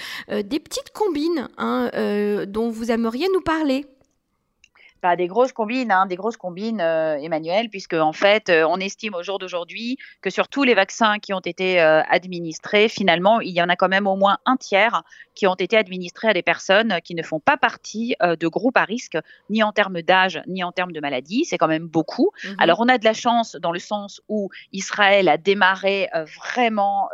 des 0.43 0.59
petites 0.59 0.91
combines 0.93 1.49
hein, 1.57 1.89
dont 2.47 2.69
vous 2.69 2.91
aimeriez 2.91 3.27
nous 3.33 3.41
parler 3.41 3.85
pas 5.01 5.15
des 5.15 5.27
grosses 5.27 5.51
combines, 5.51 5.91
hein, 5.91 6.05
des 6.05 6.15
grosses 6.15 6.37
combines, 6.37 6.79
euh, 6.79 7.17
Emmanuel, 7.17 7.69
puisque 7.69 7.95
en 7.95 8.13
fait, 8.13 8.49
euh, 8.49 8.65
on 8.69 8.77
estime 8.77 9.15
au 9.15 9.23
jour 9.23 9.39
d'aujourd'hui 9.39 9.97
que 10.21 10.29
sur 10.29 10.47
tous 10.47 10.63
les 10.63 10.75
vaccins 10.75 11.19
qui 11.19 11.33
ont 11.33 11.39
été 11.39 11.81
euh, 11.81 12.01
administrés, 12.09 12.87
finalement, 12.87 13.41
il 13.41 13.51
y 13.51 13.61
en 13.61 13.67
a 13.67 13.75
quand 13.75 13.89
même 13.89 14.07
au 14.07 14.15
moins 14.15 14.37
un 14.45 14.55
tiers 14.55 15.03
qui 15.33 15.47
ont 15.47 15.55
été 15.55 15.75
administrés 15.75 16.29
à 16.29 16.33
des 16.33 16.43
personnes 16.43 16.99
qui 17.03 17.15
ne 17.15 17.23
font 17.23 17.39
pas 17.39 17.57
partie 17.57 18.15
de 18.21 18.47
groupes 18.47 18.77
à 18.77 18.83
risque, 18.83 19.17
ni 19.49 19.63
en 19.63 19.71
termes 19.71 20.01
d'âge, 20.01 20.41
ni 20.45 20.61
en 20.63 20.73
termes 20.73 20.91
de 20.91 20.99
maladie. 20.99 21.45
C'est 21.45 21.57
quand 21.57 21.69
même 21.69 21.87
beaucoup. 21.87 22.31
Mhm. 22.43 22.55
Alors, 22.59 22.79
on 22.81 22.89
a 22.89 22.97
de 22.97 23.05
la 23.05 23.13
chance 23.13 23.55
dans 23.55 23.71
le 23.71 23.79
sens 23.79 24.21
où 24.27 24.49
Israël 24.73 25.29
a 25.29 25.37
démarré 25.37 26.09
vraiment 26.37 27.09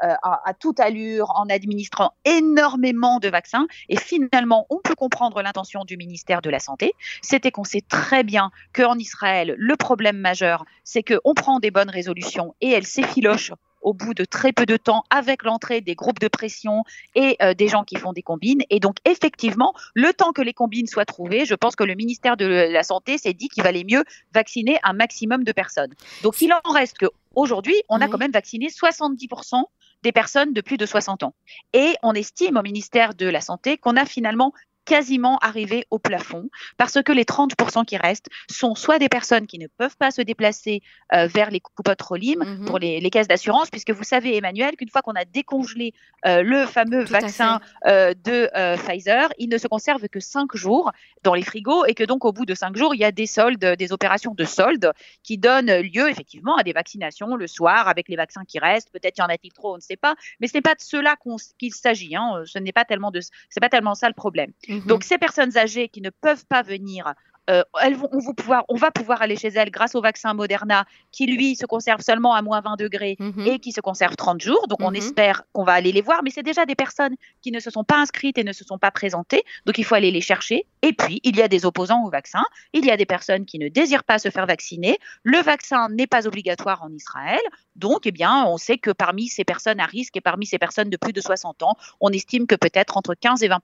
à, 0.00 0.54
toute 0.58 0.80
allure 0.80 1.30
en 1.34 1.48
administrant 1.48 2.12
énormément 2.24 3.18
de 3.18 3.28
vaccins. 3.28 3.66
Et 3.88 3.96
finalement, 3.96 4.66
on 4.70 4.78
peut 4.82 4.94
comprendre 4.94 5.42
l'intention 5.42 5.84
du 5.84 5.96
ministère 5.96 6.42
de 6.42 6.50
la 6.50 6.58
Santé. 6.58 6.92
C'était 7.22 7.50
qu'on 7.50 7.64
sait 7.64 7.82
très 7.88 8.24
bien 8.24 8.50
qu'en 8.72 8.96
Israël, 8.96 9.54
le 9.56 9.76
problème 9.76 10.18
majeur, 10.18 10.64
c'est 10.84 11.02
qu'on 11.02 11.34
prend 11.34 11.58
des 11.58 11.70
bonnes 11.70 11.90
résolutions 11.90 12.54
et 12.60 12.70
elles 12.70 12.86
s'effilochent 12.86 13.52
au 13.82 13.94
bout 13.94 14.14
de 14.14 14.24
très 14.24 14.52
peu 14.52 14.66
de 14.66 14.76
temps 14.76 15.04
avec 15.10 15.42
l'entrée 15.44 15.80
des 15.80 15.94
groupes 15.94 16.18
de 16.18 16.28
pression 16.28 16.84
et 17.14 17.36
euh, 17.42 17.54
des 17.54 17.68
gens 17.68 17.84
qui 17.84 17.96
font 17.96 18.12
des 18.12 18.22
combines. 18.22 18.62
Et 18.70 18.80
donc, 18.80 18.96
effectivement, 19.04 19.72
le 19.94 20.12
temps 20.12 20.32
que 20.32 20.42
les 20.42 20.52
combines 20.52 20.86
soient 20.86 21.04
trouvées, 21.04 21.44
je 21.44 21.54
pense 21.54 21.76
que 21.76 21.84
le 21.84 21.94
ministère 21.94 22.36
de 22.36 22.46
la 22.46 22.82
Santé 22.82 23.18
s'est 23.18 23.34
dit 23.34 23.48
qu'il 23.48 23.62
valait 23.62 23.84
mieux 23.84 24.04
vacciner 24.34 24.78
un 24.82 24.92
maximum 24.92 25.44
de 25.44 25.52
personnes. 25.52 25.94
Donc, 26.22 26.40
il 26.40 26.52
en 26.52 26.70
reste 26.70 26.98
qu'aujourd'hui, 26.98 27.76
on 27.88 28.00
a 28.00 28.08
quand 28.08 28.18
même 28.18 28.32
vacciné 28.32 28.68
70% 28.68 29.62
des 30.02 30.12
personnes 30.12 30.52
de 30.52 30.60
plus 30.60 30.76
de 30.76 30.86
60 30.86 31.22
ans. 31.22 31.34
Et 31.72 31.94
on 32.02 32.12
estime 32.12 32.56
au 32.56 32.62
ministère 32.62 33.14
de 33.14 33.26
la 33.26 33.40
Santé 33.40 33.78
qu'on 33.78 33.96
a 33.96 34.04
finalement 34.04 34.52
quasiment 34.88 35.36
arrivé 35.38 35.86
au 35.90 35.98
plafond 35.98 36.48
parce 36.78 37.02
que 37.02 37.12
les 37.12 37.24
30% 37.24 37.84
qui 37.84 37.98
restent 37.98 38.28
sont 38.50 38.74
soit 38.74 38.98
des 38.98 39.10
personnes 39.10 39.46
qui 39.46 39.58
ne 39.58 39.66
peuvent 39.66 39.96
pas 39.98 40.10
se 40.10 40.22
déplacer 40.22 40.82
euh, 41.12 41.26
vers 41.26 41.50
les 41.50 41.60
coupotes 41.60 42.00
Rolim 42.00 42.38
mhm. 42.38 42.64
pour 42.64 42.78
les, 42.78 43.08
caisses 43.10 43.28
d'assurance, 43.28 43.70
puisque 43.70 43.90
vous 43.90 44.02
savez, 44.02 44.36
Emmanuel, 44.36 44.76
qu'une 44.76 44.88
fois 44.88 45.02
qu'on 45.02 45.12
a 45.12 45.24
décongelé 45.24 45.92
euh, 46.26 46.42
le 46.42 46.66
fameux 46.66 47.04
vaccin 47.04 47.60
euh, 47.86 48.14
de 48.24 48.48
Pfizer, 48.76 49.28
il 49.38 49.48
ne 49.48 49.58
se 49.58 49.66
conserve 49.66 50.08
que 50.08 50.20
5 50.20 50.56
jours 50.56 50.90
dans 51.22 51.34
les 51.34 51.42
frigos 51.42 51.84
et 51.84 51.94
que 51.94 52.04
donc 52.04 52.24
au 52.24 52.32
bout 52.32 52.46
de 52.46 52.54
5 52.54 52.76
jours, 52.76 52.94
il 52.94 53.00
y 53.00 53.04
a 53.04 53.12
des 53.12 53.26
soldes, 53.26 53.64
des 53.64 53.92
opérations 53.92 54.34
de 54.34 54.44
soldes 54.44 54.92
qui 55.22 55.36
donnent 55.36 55.80
lieu 55.80 56.08
effectivement 56.08 56.56
à 56.56 56.62
des 56.62 56.72
vaccinations 56.72 57.36
le 57.36 57.46
soir 57.46 57.88
avec 57.88 58.08
les 58.08 58.16
vaccins 58.16 58.44
qui 58.46 58.58
restent. 58.58 58.90
Peut-être 58.90 59.18
y 59.18 59.22
en 59.22 59.26
a-t-il 59.26 59.52
trop, 59.52 59.74
on 59.74 59.76
ne 59.76 59.82
sait 59.82 59.96
pas, 59.96 60.14
mais 60.40 60.48
ce 60.48 60.54
n'est 60.54 60.62
pas 60.62 60.74
de 60.74 60.80
cela 60.80 61.16
qu'il 61.58 61.74
s'agit. 61.74 62.16
Hein. 62.16 62.42
Ce 62.46 62.58
n'est 62.58 62.72
pas 62.72 62.84
tellement 62.84 63.10
de, 63.10 63.20
c'est 63.50 63.60
pas 63.60 63.68
tellement 63.68 63.94
ça 63.94 64.08
le 64.08 64.14
problème. 64.14 64.52
Donc 64.86 65.04
ces 65.04 65.18
personnes 65.18 65.56
âgées 65.56 65.88
qui 65.88 66.00
ne 66.00 66.10
peuvent 66.10 66.46
pas 66.46 66.62
venir 66.62 67.14
euh, 67.48 67.62
elles 67.80 67.94
vont, 67.94 68.08
on, 68.12 68.34
pouvoir, 68.34 68.64
on, 68.68 68.76
va 68.76 68.90
pouvoir 68.90 69.22
aller 69.22 69.36
chez 69.36 69.48
elles 69.48 69.70
grâce 69.70 69.94
au 69.94 70.00
vaccin 70.00 70.34
Moderna 70.34 70.84
qui, 71.12 71.26
lui, 71.26 71.56
se 71.56 71.66
conserve 71.66 72.00
seulement 72.00 72.34
à 72.34 72.42
moins 72.42 72.60
20 72.60 72.76
degrés 72.76 73.16
mhm. 73.18 73.46
et 73.46 73.58
qui 73.58 73.72
se 73.72 73.80
conserve 73.80 74.16
30 74.16 74.40
jours. 74.40 74.66
Donc, 74.68 74.82
on 74.82 74.90
mhm. 74.90 74.96
espère 74.96 75.42
qu'on 75.52 75.64
va 75.64 75.72
aller 75.72 75.92
les 75.92 76.02
voir. 76.02 76.22
Mais 76.22 76.30
c'est 76.30 76.42
déjà 76.42 76.66
des 76.66 76.74
personnes 76.74 77.14
qui 77.40 77.50
ne 77.50 77.60
se 77.60 77.70
sont 77.70 77.84
pas 77.84 77.96
inscrites 77.96 78.38
et 78.38 78.44
ne 78.44 78.52
se 78.52 78.64
sont 78.64 78.78
pas 78.78 78.90
présentées. 78.90 79.42
Donc, 79.66 79.78
il 79.78 79.84
faut 79.84 79.94
aller 79.94 80.10
les 80.10 80.20
chercher. 80.20 80.66
Et 80.82 80.92
puis, 80.92 81.20
il 81.24 81.36
y 81.36 81.42
a 81.42 81.48
des 81.48 81.64
opposants 81.64 82.04
au 82.04 82.10
vaccin. 82.10 82.42
Il 82.72 82.84
y 82.84 82.90
a 82.90 82.96
des 82.96 83.06
personnes 83.06 83.46
qui 83.46 83.58
ne 83.58 83.68
désirent 83.68 84.04
pas 84.04 84.18
se 84.18 84.30
faire 84.30 84.46
vacciner. 84.46 84.98
Le 85.22 85.38
vaccin 85.38 85.88
n'est 85.88 86.06
pas 86.06 86.26
obligatoire 86.26 86.82
en 86.82 86.92
Israël. 86.92 87.40
Donc, 87.76 88.06
eh 88.06 88.12
bien, 88.12 88.44
on 88.46 88.58
sait 88.58 88.78
que 88.78 88.90
parmi 88.90 89.28
ces 89.28 89.44
personnes 89.44 89.80
à 89.80 89.86
risque 89.86 90.16
et 90.16 90.20
parmi 90.20 90.46
ces 90.46 90.58
personnes 90.58 90.90
de 90.90 90.96
plus 90.96 91.12
de 91.12 91.20
60 91.20 91.62
ans, 91.62 91.76
on 92.00 92.10
estime 92.10 92.46
que 92.46 92.56
peut-être 92.56 92.96
entre 92.96 93.14
15 93.14 93.42
et 93.42 93.48
20 93.48 93.58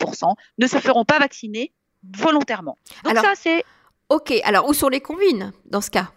ne 0.59 0.67
se 0.67 0.79
feront 0.79 1.05
pas 1.05 1.19
vacciner 1.19 1.73
volontairement. 2.17 2.79
Donc 3.05 3.17
ça, 3.19 3.33
c'est... 3.35 3.65
Ok, 4.09 4.33
alors 4.45 4.69
où 4.69 4.75
sont 4.75 4.89
les 4.89 5.01
combines 5.01 5.53
dans 5.65 5.81
ce 5.81 5.91
cas? 5.91 6.11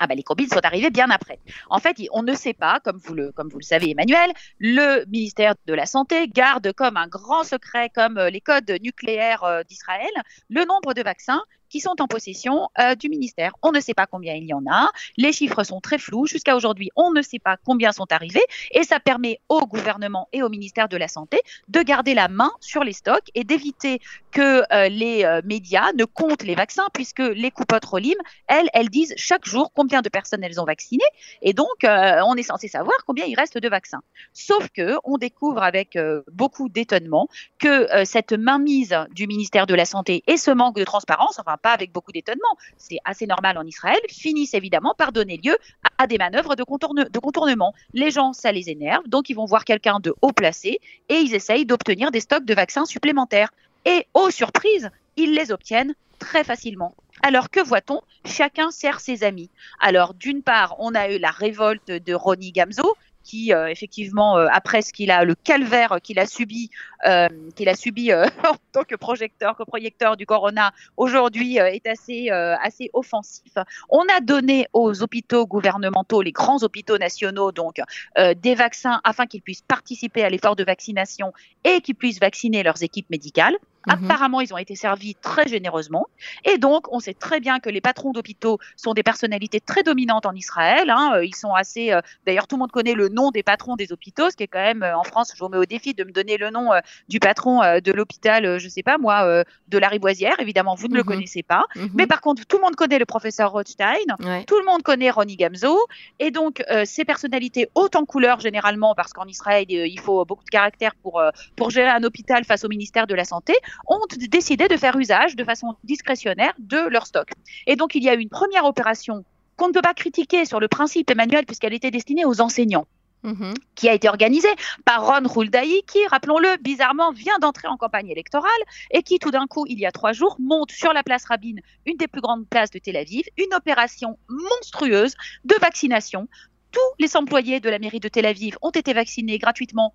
Ah 0.00 0.06
ben, 0.06 0.16
les 0.16 0.22
combines 0.22 0.48
sont 0.48 0.64
arrivées 0.64 0.90
bien 0.90 1.10
après. 1.10 1.38
En 1.70 1.78
fait, 1.78 1.96
on 2.12 2.22
ne 2.22 2.34
sait 2.34 2.52
pas, 2.52 2.80
comme 2.80 2.98
vous 2.98 3.14
le, 3.14 3.32
comme 3.32 3.48
vous 3.48 3.58
le 3.58 3.64
savez, 3.64 3.90
Emmanuel, 3.90 4.32
le 4.58 5.04
ministère 5.06 5.54
de 5.66 5.74
la 5.74 5.86
Santé 5.86 6.28
garde 6.28 6.72
comme 6.72 6.96
un 6.96 7.06
grand 7.06 7.44
secret, 7.44 7.90
comme 7.94 8.18
euh, 8.18 8.30
les 8.30 8.40
codes 8.40 8.72
nucléaires 8.82 9.44
euh, 9.44 9.62
d'Israël, 9.62 10.10
le 10.48 10.64
nombre 10.64 10.94
de 10.94 11.02
vaccins 11.02 11.42
qui 11.74 11.80
sont 11.80 12.00
en 12.00 12.06
possession 12.06 12.68
euh, 12.78 12.94
du 12.94 13.08
ministère. 13.08 13.50
On 13.60 13.72
ne 13.72 13.80
sait 13.80 13.94
pas 13.94 14.06
combien 14.06 14.34
il 14.34 14.44
y 14.44 14.54
en 14.54 14.62
a. 14.70 14.92
Les 15.16 15.32
chiffres 15.32 15.64
sont 15.64 15.80
très 15.80 15.98
flous. 15.98 16.24
Jusqu'à 16.24 16.54
aujourd'hui, 16.54 16.90
on 16.94 17.10
ne 17.10 17.20
sait 17.20 17.40
pas 17.40 17.56
combien 17.56 17.90
sont 17.90 18.06
arrivés. 18.12 18.44
Et 18.70 18.84
ça 18.84 19.00
permet 19.00 19.40
au 19.48 19.66
gouvernement 19.66 20.28
et 20.32 20.44
au 20.44 20.48
ministère 20.48 20.88
de 20.88 20.96
la 20.96 21.08
Santé 21.08 21.40
de 21.66 21.82
garder 21.82 22.14
la 22.14 22.28
main 22.28 22.52
sur 22.60 22.84
les 22.84 22.92
stocks 22.92 23.28
et 23.34 23.42
d'éviter 23.42 23.98
que 24.30 24.62
euh, 24.72 24.88
les 24.88 25.24
euh, 25.24 25.40
médias 25.44 25.92
ne 25.94 26.04
comptent 26.04 26.44
les 26.44 26.54
vaccins, 26.54 26.86
puisque 26.94 27.18
les 27.18 27.50
coupotes 27.50 27.84
Rolim, 27.84 28.18
elles, 28.46 28.68
elles 28.72 28.88
disent 28.88 29.14
chaque 29.16 29.44
jour 29.44 29.72
combien 29.74 30.00
de 30.00 30.08
personnes 30.08 30.44
elles 30.44 30.60
ont 30.60 30.64
vacciné. 30.64 31.02
Et 31.42 31.54
donc, 31.54 31.82
on 31.82 32.36
est 32.36 32.44
censé 32.44 32.68
savoir 32.68 32.96
combien 33.04 33.24
il 33.24 33.34
reste 33.34 33.58
de 33.58 33.68
vaccins. 33.68 34.02
Sauf 34.32 34.68
que 34.68 34.96
on 35.02 35.18
découvre 35.18 35.64
avec 35.64 35.98
beaucoup 36.32 36.68
d'étonnement 36.68 37.28
que 37.58 37.88
cette 38.04 38.32
mainmise 38.32 38.96
du 39.10 39.26
ministère 39.26 39.66
de 39.66 39.74
la 39.74 39.84
Santé 39.84 40.22
et 40.28 40.36
ce 40.36 40.52
manque 40.52 40.76
de 40.76 40.84
transparence, 40.84 41.38
enfin 41.38 41.56
pas 41.64 41.72
avec 41.72 41.92
beaucoup 41.92 42.12
d'étonnement, 42.12 42.58
c'est 42.76 42.98
assez 43.06 43.26
normal 43.26 43.56
en 43.56 43.64
Israël, 43.64 43.98
finissent 44.10 44.52
évidemment 44.52 44.94
par 44.96 45.12
donner 45.12 45.40
lieu 45.42 45.56
à, 45.96 46.06
des 46.06 46.18
manœuvres 46.18 46.56
de, 46.56 46.62
contournement. 46.62 47.72
Les 47.94 48.10
gens, 48.10 48.34
ça 48.34 48.52
les 48.52 48.68
énerve, 48.68 49.08
donc 49.08 49.30
ils 49.30 49.34
vont 49.34 49.46
voir 49.46 49.64
quelqu'un 49.64 49.98
de 49.98 50.14
haut 50.20 50.32
placé 50.32 50.78
et 51.08 51.14
ils 51.14 51.34
essayent 51.34 51.64
d'obtenir 51.64 52.10
des 52.10 52.20
stocks 52.20 52.44
de 52.44 52.54
vaccins 52.54 52.84
supplémentaires. 52.84 53.50
Et, 53.86 54.06
aux 54.12 54.30
surprises, 54.30 54.90
ils 55.16 55.34
les 55.34 55.52
obtiennent 55.52 55.94
très 56.18 56.44
facilement. 56.44 56.94
Alors 57.22 57.48
que 57.48 57.60
voit-on? 57.60 58.02
Chacun 58.26 58.70
sert 58.70 59.00
ses 59.00 59.24
amis. 59.24 59.48
Alors 59.80 60.12
d'une 60.12 60.42
part, 60.42 60.76
on 60.78 60.94
a 60.94 61.10
eu 61.10 61.18
la 61.18 61.30
révolte 61.30 61.90
de 61.90 62.12
Ronnie 62.12 62.52
Gamzo, 62.52 62.94
qui 63.24 63.52
euh, 63.52 63.66
effectivement 63.66 64.38
euh, 64.38 64.46
après 64.52 64.82
ce 64.82 64.92
qu'il 64.92 65.10
a 65.10 65.24
le 65.24 65.34
calvaire 65.34 65.98
qu'il 66.02 66.18
a 66.18 66.26
subi 66.26 66.70
euh, 67.06 67.28
qu'il 67.56 67.68
a 67.68 67.74
subi 67.74 68.12
en 68.14 68.56
tant 68.72 68.84
que 68.84 68.94
projecteur 68.94 69.56
coprojecteur 69.56 70.16
du 70.16 70.26
corona 70.26 70.72
aujourd'hui 70.96 71.56
est 71.56 71.86
assez 71.86 72.90
offensif. 72.92 73.52
On 73.88 74.02
a 74.14 74.20
donné 74.20 74.66
aux 74.72 75.02
hôpitaux 75.02 75.46
gouvernementaux, 75.46 76.22
les 76.22 76.32
grands 76.32 76.62
hôpitaux 76.62 76.98
nationaux 76.98 77.52
donc 77.52 77.80
des 78.16 78.54
vaccins 78.54 79.00
afin 79.04 79.26
qu'ils 79.26 79.42
puissent 79.42 79.62
participer 79.62 80.22
à 80.24 80.30
l'effort 80.30 80.56
de 80.56 80.64
vaccination 80.64 81.32
et 81.64 81.80
qu'ils 81.80 81.94
puissent 81.94 82.20
vacciner 82.20 82.62
leurs 82.62 82.82
équipes 82.82 83.08
médicales. 83.10 83.56
Mhm. 83.86 84.04
Apparemment, 84.04 84.40
ils 84.40 84.52
ont 84.54 84.58
été 84.58 84.74
servis 84.76 85.14
très 85.14 85.46
généreusement. 85.48 86.06
Et 86.44 86.58
donc, 86.58 86.92
on 86.92 87.00
sait 87.00 87.14
très 87.14 87.40
bien 87.40 87.60
que 87.60 87.68
les 87.68 87.80
patrons 87.80 88.12
d'hôpitaux 88.12 88.58
sont 88.76 88.94
des 88.94 89.02
personnalités 89.02 89.60
très 89.60 89.82
dominantes 89.82 90.26
en 90.26 90.32
Israël. 90.32 90.90
Hein. 90.90 91.12
Euh, 91.16 91.24
ils 91.24 91.34
sont 91.34 91.52
assez. 91.54 91.92
Euh, 91.92 92.00
d'ailleurs, 92.26 92.46
tout 92.46 92.56
le 92.56 92.60
monde 92.60 92.72
connaît 92.72 92.94
le 92.94 93.08
nom 93.08 93.30
des 93.30 93.42
patrons 93.42 93.76
des 93.76 93.92
hôpitaux, 93.92 94.30
ce 94.30 94.36
qui 94.36 94.44
est 94.44 94.48
quand 94.48 94.60
même 94.60 94.82
euh, 94.82 94.96
en 94.96 95.04
France. 95.04 95.32
Je 95.34 95.42
vous 95.42 95.48
mets 95.48 95.58
au 95.58 95.66
défi 95.66 95.94
de 95.94 96.04
me 96.04 96.12
donner 96.12 96.36
le 96.36 96.50
nom 96.50 96.70
du 97.08 97.20
patron 97.20 97.60
de 97.60 97.92
l'hôpital, 97.92 98.58
je 98.58 98.68
sais 98.68 98.82
pas 98.82 98.98
moi, 98.98 99.44
de 99.68 99.78
la 99.78 99.88
Riboisière. 99.88 100.34
Évidemment, 100.38 100.74
vous 100.74 100.88
ne 100.88 100.94
le 100.94 101.00
mhm. 101.00 101.06
connaissez 101.06 101.42
pas. 101.42 101.64
Mhm. 101.76 101.90
Mais 101.94 102.06
par 102.06 102.20
contre, 102.20 102.44
tout 102.46 102.56
le 102.56 102.62
monde 102.62 102.76
connaît 102.76 102.98
le 102.98 103.04
professeur 103.04 103.52
Rothstein. 103.52 104.06
Tout 104.46 104.58
le 104.58 104.64
monde 104.64 104.82
connaît 104.82 105.10
Ronnie 105.10 105.36
Gamzo. 105.36 105.78
Et 106.18 106.30
donc, 106.30 106.62
ces 106.84 107.04
personnalités 107.04 107.68
hautes 107.74 107.96
en 107.96 108.04
couleur 108.04 108.40
généralement, 108.40 108.94
parce 108.94 109.12
qu'en 109.12 109.26
Israël, 109.26 109.66
il 109.68 110.00
faut 110.00 110.24
beaucoup 110.24 110.44
de 110.44 110.50
caractère 110.50 110.94
pour 111.02 111.22
pour 111.56 111.70
gérer 111.70 111.90
un 111.90 112.02
hôpital 112.02 112.44
face 112.44 112.64
au 112.64 112.68
ministère 112.68 113.06
de 113.06 113.14
la 113.14 113.24
santé 113.24 113.54
ont 113.86 114.00
décidé 114.28 114.68
de 114.68 114.76
faire 114.76 114.96
usage 114.96 115.36
de 115.36 115.44
façon 115.44 115.76
discrétionnaire 115.84 116.52
de 116.58 116.88
leur 116.88 117.06
stock. 117.06 117.30
Et 117.66 117.76
donc, 117.76 117.94
il 117.94 118.02
y 118.02 118.08
a 118.08 118.14
eu 118.14 118.20
une 118.20 118.28
première 118.28 118.64
opération 118.64 119.24
qu'on 119.56 119.68
ne 119.68 119.72
peut 119.72 119.82
pas 119.82 119.94
critiquer 119.94 120.44
sur 120.44 120.60
le 120.60 120.68
principe, 120.68 121.10
Emmanuel, 121.10 121.46
puisqu'elle 121.46 121.74
était 121.74 121.90
destinée 121.90 122.24
aux 122.24 122.40
enseignants. 122.40 122.86
Mm-hmm. 123.24 123.54
qui 123.74 123.88
a 123.88 123.94
été 123.94 124.06
organisée 124.06 124.54
par 124.84 125.06
Ron 125.06 125.26
Huldaï, 125.26 125.82
qui, 125.86 126.06
rappelons-le, 126.08 126.58
bizarrement 126.60 127.10
vient 127.10 127.38
d'entrer 127.40 127.68
en 127.68 127.78
campagne 127.78 128.10
électorale 128.10 128.50
et 128.90 129.02
qui, 129.02 129.18
tout 129.18 129.30
d'un 129.30 129.46
coup, 129.46 129.64
il 129.66 129.78
y 129.78 129.86
a 129.86 129.92
trois 129.92 130.12
jours, 130.12 130.36
monte 130.38 130.72
sur 130.72 130.92
la 130.92 131.02
place 131.02 131.24
Rabin, 131.24 131.54
une 131.86 131.96
des 131.96 132.06
plus 132.06 132.20
grandes 132.20 132.46
places 132.46 132.70
de 132.70 132.78
Tel 132.78 132.98
Aviv, 132.98 133.24
une 133.38 133.54
opération 133.54 134.18
monstrueuse 134.28 135.14
de 135.46 135.54
vaccination 135.58 136.28
tous 136.74 136.94
les 136.98 137.16
employés 137.16 137.60
de 137.60 137.70
la 137.70 137.78
mairie 137.78 138.00
de 138.00 138.08
Tel 138.08 138.26
Aviv 138.26 138.58
ont 138.60 138.70
été 138.70 138.92
vaccinés 138.92 139.38
gratuitement, 139.38 139.94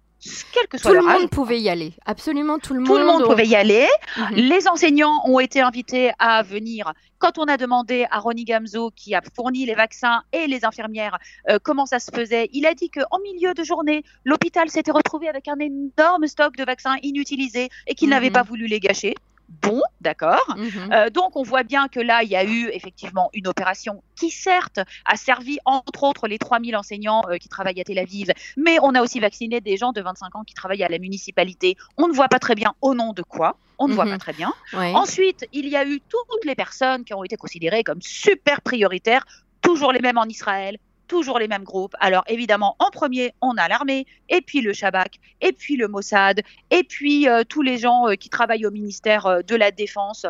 quel 0.54 0.68
que 0.68 0.78
soit 0.78 0.92
tout 0.92 0.98
le 0.98 1.04
monde 1.04 1.30
pouvait 1.30 1.60
y 1.60 1.70
aller, 1.70 1.94
absolument 2.06 2.58
tout 2.58 2.74
le 2.74 2.80
monde. 2.80 2.88
Tout 2.88 2.98
le 2.98 3.06
monde 3.06 3.24
pouvait 3.24 3.46
y 3.46 3.56
aller. 3.56 3.88
Mhm. 4.18 4.36
Les 4.36 4.68
enseignants 4.68 5.22
ont 5.26 5.40
été 5.40 5.62
invités 5.62 6.12
à 6.20 6.42
venir. 6.42 6.94
Quand 7.18 7.38
on 7.38 7.44
a 7.44 7.58
demandé 7.58 8.06
à 8.12 8.20
Ronnie 8.20 8.46
Gamzo, 8.46 8.92
qui 8.96 9.14
a 9.14 9.22
fourni 9.36 9.66
les 9.66 9.76
vaccins 9.76 10.24
et 10.32 10.48
les 10.48 10.64
infirmières, 10.64 11.18
euh, 11.50 11.60
comment 11.62 11.86
ça 11.86 12.00
se 12.00 12.12
faisait, 12.14 12.50
il 12.54 12.66
a 12.66 12.74
dit 12.74 12.90
qu'en 12.90 13.20
milieu 13.20 13.54
de 13.54 13.64
journée, 13.64 14.04
l'hôpital 14.24 14.70
s'était 14.70 14.92
retrouvé 14.92 15.28
avec 15.28 15.48
un 15.48 15.60
énorme 15.60 16.28
stock 16.28 16.56
de 16.56 16.64
vaccins 16.64 16.96
inutilisés 17.04 17.70
et 17.88 17.96
qu'il 17.96 18.10
n'avait 18.10 18.28
mhm. 18.28 18.34
pas 18.34 18.44
voulu 18.44 18.68
les 18.68 18.80
gâcher 18.80 19.16
bon, 19.62 19.82
d'accord. 20.02 20.56
Mhm. 20.56 20.92
Euh, 20.92 21.10
donc 21.10 21.36
on 21.36 21.44
voit 21.44 21.64
bien 21.64 21.88
que 21.88 22.00
là, 22.00 22.24
il 22.24 22.30
y 22.30 22.36
a 22.36 22.44
eu 22.44 22.70
effectivement 22.70 23.30
une 23.34 23.48
opération 23.48 24.04
qui 24.16 24.30
certes 24.30 24.80
a 25.06 25.16
servi 25.16 25.60
entre 25.66 26.04
autres 26.04 26.28
les 26.28 26.38
3000 26.38 26.76
enseignants 26.76 27.24
euh, 27.30 27.38
qui 27.38 27.50
travaillent 27.50 27.82
à 27.82 27.84
Tel 27.84 28.00
Aviv, 28.00 28.32
mais 28.58 28.78
on 28.82 28.96
a 28.96 29.02
aussi 29.02 29.20
vacciné 29.20 29.62
des 29.62 29.78
gens 29.78 29.92
de 29.92 30.02
25 30.02 30.36
ans 30.36 30.44
qui 30.44 30.54
travaillent 30.54 30.84
à 30.84 30.90
la 30.90 31.00
municipalité. 31.00 31.76
On 31.98 32.08
ne 32.08 32.14
voit 32.14 32.30
pas 32.30 32.40
très 32.40 32.56
bien 32.56 32.74
au 32.82 32.94
nom 32.94 33.14
de 33.14 33.24
quoi. 33.24 33.58
On 33.82 33.88
ne 33.88 33.94
voit 33.94 34.06
mhm. 34.06 34.12
pas 34.12 34.18
très 34.18 34.34
bien. 34.34 34.54
Ensuite, 34.74 35.48
il 35.54 35.68
y 35.70 35.78
a 35.78 35.86
eu 35.86 36.02
toutes 36.02 36.44
les 36.46 36.56
personnes 36.56 37.06
qui 37.06 37.14
ont 37.14 37.24
été 37.24 37.38
considérées 37.38 37.84
comme 37.84 38.02
super 38.02 38.62
prioritaires, 38.62 39.26
toujours 39.62 39.94
les 39.94 40.02
mêmes 40.02 40.18
en 40.18 40.26
Israël, 40.26 40.78
toujours 41.10 41.40
les 41.40 41.50
mêmes 41.50 41.66
groupes. 41.66 41.96
Alors 42.00 42.24
évidemment, 42.28 42.78
en 42.80 42.90
premier, 42.92 43.34
on 43.42 43.58
a 43.58 43.68
l'armée, 43.68 44.06
et 44.30 44.42
puis 44.42 44.62
le 44.62 44.72
Shabak, 44.72 45.20
et 45.42 45.52
puis 45.52 45.76
le 45.76 45.90
Mossad, 45.90 46.42
et 46.70 46.84
puis 46.84 47.28
euh, 47.28 47.44
tous 47.44 47.62
les 47.62 47.78
gens 47.78 48.08
euh, 48.08 48.14
qui 48.14 48.30
travaillent 48.30 48.66
au 48.66 48.72
ministère 48.72 49.26
euh, 49.26 49.42
de 49.42 49.56
la 49.56 49.72
Défense, 49.72 50.26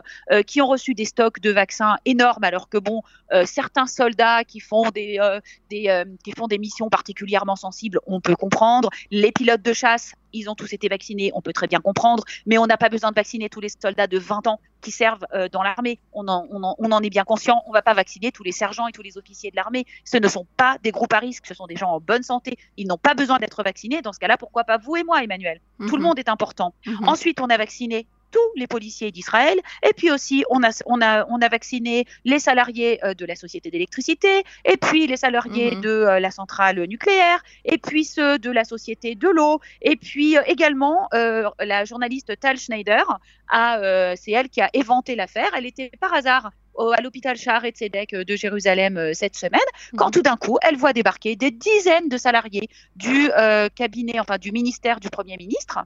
qui 0.48 0.62
ont 0.62 0.68
reçu 0.68 0.94
des 0.94 1.06
stocks 1.06 1.42
de 1.42 1.52
vaccins 1.52 1.98
énormes, 2.06 2.46
alors 2.46 2.70
que 2.70 2.78
bon, 2.78 3.02
certains 3.46 3.88
soldats 3.88 4.46
qui 4.46 4.62
font 4.62 4.90
des, 4.92 5.20
qui 5.70 6.32
font 6.38 6.48
des 6.48 6.58
missions 6.58 6.90
particulièrement 6.90 7.58
sensibles, 7.58 8.00
on 8.08 8.22
peut 8.22 8.36
comprendre. 8.36 8.90
Les 9.12 9.34
pilotes 9.34 9.62
de 9.62 9.74
chasse, 9.74 10.14
ils 10.34 10.50
ont 10.50 10.56
tous 10.56 10.74
été 10.74 10.88
vaccinés, 10.88 11.32
on 11.34 11.42
peut 11.42 11.54
très 11.54 11.68
bien 11.68 11.80
comprendre, 11.80 12.24
mais 12.46 12.58
on 12.58 12.66
n'a 12.66 12.78
pas 12.78 12.90
besoin 12.90 13.10
de 13.10 13.16
vacciner 13.16 13.50
tous 13.50 13.60
les 13.60 13.70
soldats 13.70 14.08
de 14.08 14.18
20 14.18 14.48
ans 14.48 14.60
qui 14.82 14.92
servent 14.92 15.26
dans 15.52 15.62
l'armée. 15.62 16.00
On 16.14 16.28
en, 16.28 16.48
on, 16.52 16.64
en, 16.64 16.76
on 16.80 16.92
en, 16.92 17.02
est 17.02 17.10
bien 17.10 17.24
conscient, 17.24 17.62
on 17.66 17.70
ne 17.70 17.74
va 17.74 17.82
pas 17.82 17.94
vacciner 17.94 18.32
tous 18.32 18.44
les 18.44 18.52
sergents 18.52 18.88
et 18.88 18.92
tous 18.92 19.02
les 19.02 19.18
officiers 19.18 19.52
de 19.52 19.56
l'armée. 19.56 19.86
Ce 20.06 20.18
ne 20.18 20.28
sont 20.28 20.48
pas 20.58 20.78
des 20.84 20.92
groupes 20.92 21.14
à 21.14 21.20
risque, 21.20 21.46
ce 21.46 21.54
sont 21.54 21.68
des 21.68 21.76
gens 21.76 21.90
en 21.90 22.00
bonne 22.00 22.24
santé. 22.24 22.58
Ils 22.78 22.88
n'ont 22.88 22.98
pas 22.98 23.14
besoin 23.14 23.40
d'être 23.40 23.64
vaccinés. 23.64 24.02
Dans 24.02 24.14
ce 24.14 24.20
cas-là, 24.20 24.38
pourquoi 24.38 24.64
pas 24.64 24.78
vous 24.78 24.96
et 24.96 25.04
moi, 25.04 25.24
Emmanuel? 25.24 25.60
Tout 25.80 25.96
le 25.96 26.02
mhm. 26.02 26.02
monde 26.02 26.20
est 26.20 26.30
important. 26.30 26.74
Mhm. 26.86 27.08
Ensuite, 27.08 27.42
on 27.42 27.50
a 27.50 27.58
vacciné 27.58 28.08
tous 28.32 28.52
les 28.56 28.68
policiers 28.68 29.12
d'Israël. 29.12 29.58
Et 29.88 29.94
puis 29.94 30.12
aussi, 30.12 30.44
on 30.50 30.64
a, 30.64 30.70
on 30.86 31.02
a, 31.02 31.26
on 31.30 31.42
a 31.42 31.48
vacciné 31.50 32.06
les 32.26 32.40
salariés 32.40 33.04
euh, 33.04 33.14
de 33.14 33.26
la 33.26 33.36
société 33.36 33.72
d'électricité, 33.72 34.44
et 34.66 34.78
puis 34.78 35.08
les 35.08 35.18
salariés 35.18 35.76
mhm. 35.76 35.82
de 35.82 35.90
euh, 35.90 36.20
la 36.20 36.32
centrale 36.32 36.84
nucléaire, 36.86 37.42
et 37.66 37.78
puis 37.78 38.06
ceux 38.06 38.40
de 38.40 38.52
la 38.52 38.64
société 38.64 39.16
de 39.16 39.28
l'eau, 39.28 39.60
et 39.82 39.96
puis 39.96 40.38
euh, 40.38 40.42
également 40.46 41.08
la 41.12 41.86
journaliste 41.86 42.40
Tal 42.40 42.58
Schneider. 42.58 43.20
c'est 43.52 44.32
elle 44.32 44.50
qui 44.50 44.62
a 44.62 44.70
éventé 44.74 45.16
l'affaire. 45.16 45.50
Elle 45.56 45.66
était 45.66 45.92
par 46.00 46.14
hasard 46.14 46.52
à 46.78 47.02
l'hôpital 47.02 47.36
et 47.64 47.72
Tzedek 47.72 48.16
de 48.16 48.36
Jérusalem 48.36 49.14
cette 49.14 49.36
semaine, 49.36 49.60
quand 49.98 50.08
mhm. 50.08 50.12
tout 50.12 50.22
d'un 50.22 50.38
coup, 50.38 50.58
elle 50.62 50.78
voit 50.78 50.94
débarquer 50.94 51.36
des 51.36 51.52
dizaines 51.52 52.10
de 52.10 52.18
salariés 52.18 52.70
du 52.96 53.32
euh, 53.38 53.70
cabinet, 53.70 54.20
enfin 54.20 54.38
du 54.38 54.52
ministère 54.52 55.00
du 55.00 55.10
Premier 55.10 55.38
ministre, 55.38 55.80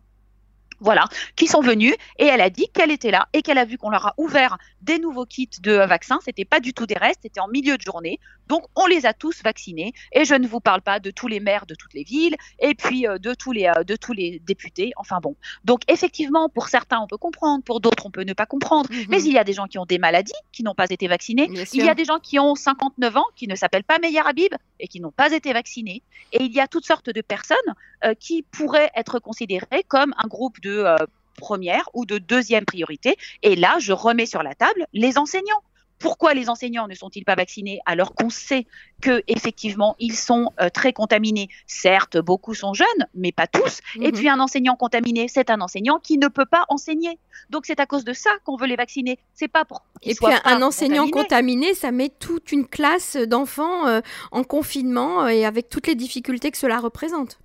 voilà, 0.79 1.05
qui 1.35 1.47
sont 1.47 1.61
venus 1.61 1.93
et 2.19 2.25
elle 2.25 2.41
a 2.41 2.49
dit 2.49 2.67
qu'elle 2.73 2.91
était 2.91 3.11
là 3.11 3.27
et 3.33 3.41
qu'elle 3.41 3.57
a 3.57 3.65
vu 3.65 3.77
qu'on 3.77 3.89
leur 3.89 4.07
a 4.07 4.13
ouvert 4.17 4.57
des 4.81 4.99
nouveaux 4.99 5.25
kits 5.25 5.49
de 5.61 5.73
vaccins. 5.73 6.19
C'était 6.23 6.45
pas 6.45 6.59
du 6.59 6.73
tout 6.73 6.85
des 6.85 6.95
restes, 6.95 7.21
c'était 7.23 7.39
en 7.39 7.47
milieu 7.47 7.77
de 7.77 7.81
journée. 7.81 8.19
Donc 8.47 8.65
on 8.75 8.85
les 8.85 9.05
a 9.05 9.13
tous 9.13 9.41
vaccinés 9.43 9.93
et 10.11 10.25
je 10.25 10.35
ne 10.35 10.47
vous 10.47 10.59
parle 10.59 10.81
pas 10.81 10.99
de 10.99 11.11
tous 11.11 11.27
les 11.27 11.39
maires 11.39 11.65
de 11.65 11.75
toutes 11.75 11.93
les 11.93 12.03
villes 12.03 12.35
et 12.59 12.75
puis 12.75 13.07
euh, 13.07 13.17
de 13.17 13.33
tous 13.33 13.51
les 13.51 13.67
euh, 13.67 13.83
de 13.83 13.95
tous 13.95 14.13
les 14.13 14.39
députés. 14.39 14.91
Enfin 14.97 15.19
bon. 15.21 15.35
Donc 15.63 15.81
effectivement, 15.87 16.49
pour 16.49 16.67
certains 16.67 16.99
on 16.99 17.07
peut 17.07 17.17
comprendre, 17.17 17.63
pour 17.63 17.79
d'autres 17.79 18.05
on 18.05 18.11
peut 18.11 18.23
ne 18.23 18.33
pas 18.33 18.45
comprendre. 18.45 18.89
Mhm. 18.91 19.05
Mais 19.09 19.23
il 19.23 19.31
y 19.31 19.37
a 19.37 19.43
des 19.43 19.53
gens 19.53 19.67
qui 19.67 19.77
ont 19.77 19.85
des 19.85 19.97
maladies 19.97 20.33
qui 20.51 20.63
n'ont 20.63 20.75
pas 20.75 20.87
été 20.89 21.07
vaccinés. 21.07 21.49
Il 21.73 21.85
y 21.85 21.89
a 21.89 21.95
des 21.95 22.05
gens 22.05 22.19
qui 22.19 22.39
ont 22.39 22.55
59 22.55 23.17
ans 23.17 23.25
qui 23.35 23.47
ne 23.47 23.55
s'appellent 23.55 23.83
pas 23.83 23.99
Meyer 23.99 24.21
Habib 24.25 24.53
et 24.79 24.87
qui 24.87 24.99
n'ont 24.99 25.11
pas 25.11 25.31
été 25.31 25.53
vaccinés. 25.53 26.03
Et 26.31 26.43
il 26.43 26.53
y 26.53 26.59
a 26.59 26.67
toutes 26.67 26.85
sortes 26.85 27.09
de 27.09 27.21
personnes 27.21 27.57
euh, 28.03 28.13
qui 28.15 28.43
pourraient 28.43 28.91
être 28.95 29.19
considérées 29.19 29.83
comme 29.87 30.13
un 30.17 30.27
groupe 30.27 30.59
de 30.61 30.72
euh, 30.79 30.97
première 31.37 31.89
ou 31.93 32.05
de 32.05 32.17
deuxième 32.17 32.65
priorité. 32.65 33.15
Et 33.41 33.55
là, 33.55 33.75
je 33.79 33.93
remets 33.93 34.25
sur 34.25 34.43
la 34.43 34.55
table 34.55 34.87
les 34.93 35.17
enseignants. 35.17 35.61
Pourquoi 35.99 36.33
les 36.33 36.49
enseignants 36.49 36.89
ne 36.89 36.95
sont-ils 36.95 37.23
pas 37.23 37.35
vaccinés 37.35 37.79
alors 37.85 38.13
qu'on 38.13 38.29
sait 38.29 38.65
que 39.01 39.23
effectivement 39.29 39.95
ils 39.99 40.17
sont 40.17 40.49
euh, 40.59 40.67
très 40.67 40.91
contaminés? 40.91 41.47
Certes, 41.65 42.17
beaucoup 42.17 42.53
sont 42.53 42.73
jeunes, 42.73 43.07
mais 43.15 43.31
pas 43.31 43.47
tous. 43.47 43.79
Et 43.95 44.07
mhm. 44.07 44.11
puis 44.11 44.27
un 44.27 44.39
enseignant 44.41 44.75
contaminé, 44.75 45.29
c'est 45.29 45.49
un 45.49 45.61
enseignant 45.61 45.99
qui 45.99 46.17
ne 46.17 46.27
peut 46.27 46.45
pas 46.45 46.65
enseigner. 46.67 47.17
Donc 47.49 47.65
c'est 47.65 47.79
à 47.79 47.85
cause 47.85 48.03
de 48.03 48.11
ça 48.11 48.31
qu'on 48.43 48.57
veut 48.57 48.67
les 48.67 48.75
vacciner. 48.75 49.17
C'est 49.33 49.47
pas 49.47 49.63
pour. 49.63 49.85
Et 50.01 50.13
puis 50.13 50.33
un 50.43 50.61
enseignant 50.61 51.07
contaminé, 51.07 51.73
ça 51.73 51.91
met 51.91 52.09
toute 52.09 52.51
une 52.51 52.67
classe 52.67 53.15
d'enfants 53.15 53.87
euh, 53.87 54.01
en 54.31 54.43
confinement 54.43 55.27
et 55.27 55.45
avec 55.45 55.69
toutes 55.69 55.87
les 55.87 55.95
difficultés 55.95 56.51
que 56.51 56.57
cela 56.57 56.79
représente. 56.79 57.39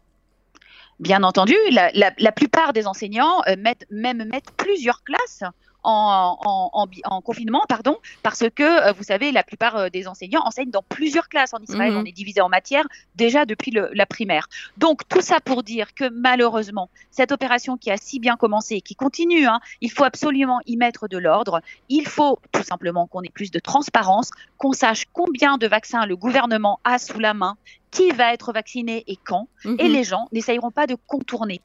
Bien 0.99 1.23
entendu, 1.23 1.55
la, 1.71 1.91
la, 1.95 2.13
la 2.19 2.33
plupart 2.33 2.73
des 2.73 2.87
enseignants 2.87 3.41
euh, 3.47 3.55
mettent, 3.57 3.87
même 3.91 4.25
mettent 4.25 4.51
plusieurs 4.57 5.05
classes 5.05 5.45
en, 5.85 7.23
confinement, 7.25 7.65
pardon, 7.69 7.97
parce 8.23 8.45
que 8.55 8.63
euh, 8.89 8.93
vous 8.93 9.03
savez, 9.03 9.33
la 9.33 9.43
plupart 9.43 9.77
euh, 9.77 9.89
des 9.89 10.09
enseignants 10.09 10.43
enseignent 10.45 10.71
dans 10.71 10.83
plusieurs 10.83 11.29
classes 11.29 11.55
en 11.55 11.59
Israël. 11.59 11.93
Mhm. 11.93 11.99
On 11.99 12.05
est 12.05 12.13
divisé 12.13 12.41
en 12.41 12.49
matières 12.49 12.87
déjà 13.15 13.45
depuis 13.45 13.71
la 13.71 14.07
primaire. 14.07 14.49
Donc 14.77 15.07
tout 15.09 15.21
ça 15.21 15.41
pour 15.41 15.63
dire 15.63 15.95
que 15.95 16.09
malheureusement, 16.11 16.91
cette 17.11 17.33
opération 17.33 17.77
qui 17.77 17.91
a 17.91 17.97
si 17.97 18.19
bien 18.19 18.37
commencé 18.37 18.77
et 18.77 18.81
qui 18.81 18.95
continue, 18.95 19.47
hein, 19.47 19.61
il 19.81 19.91
faut 19.91 20.05
absolument 20.05 20.61
y 20.67 20.77
mettre 20.77 21.09
de 21.09 21.19
l'ordre. 21.19 21.61
Il 21.89 22.07
faut 22.07 22.39
tout 22.53 22.63
simplement 22.63 23.07
qu'on 23.07 23.23
ait 23.23 23.31
plus 23.31 23.51
de 23.51 23.59
transparence, 23.59 24.31
qu'on 24.57 24.73
sache 24.73 25.05
combien 25.13 25.59
de 25.59 25.67
vaccins 25.67 26.07
le 26.07 26.17
gouvernement 26.17 26.81
a 26.85 26.99
sous 26.99 27.19
la 27.19 27.35
main, 27.35 27.57
qui 27.91 28.11
va 28.11 28.35
être 28.35 28.53
vacciné 28.53 29.05
et 29.07 29.17
quand, 29.17 29.49
et 29.65 29.69
mhm. 29.69 29.79
les 29.79 30.05
gens 30.05 30.29
n'essayeront 30.33 30.71
pas 30.71 30.87
de 30.87 30.97
contourner 31.07 31.63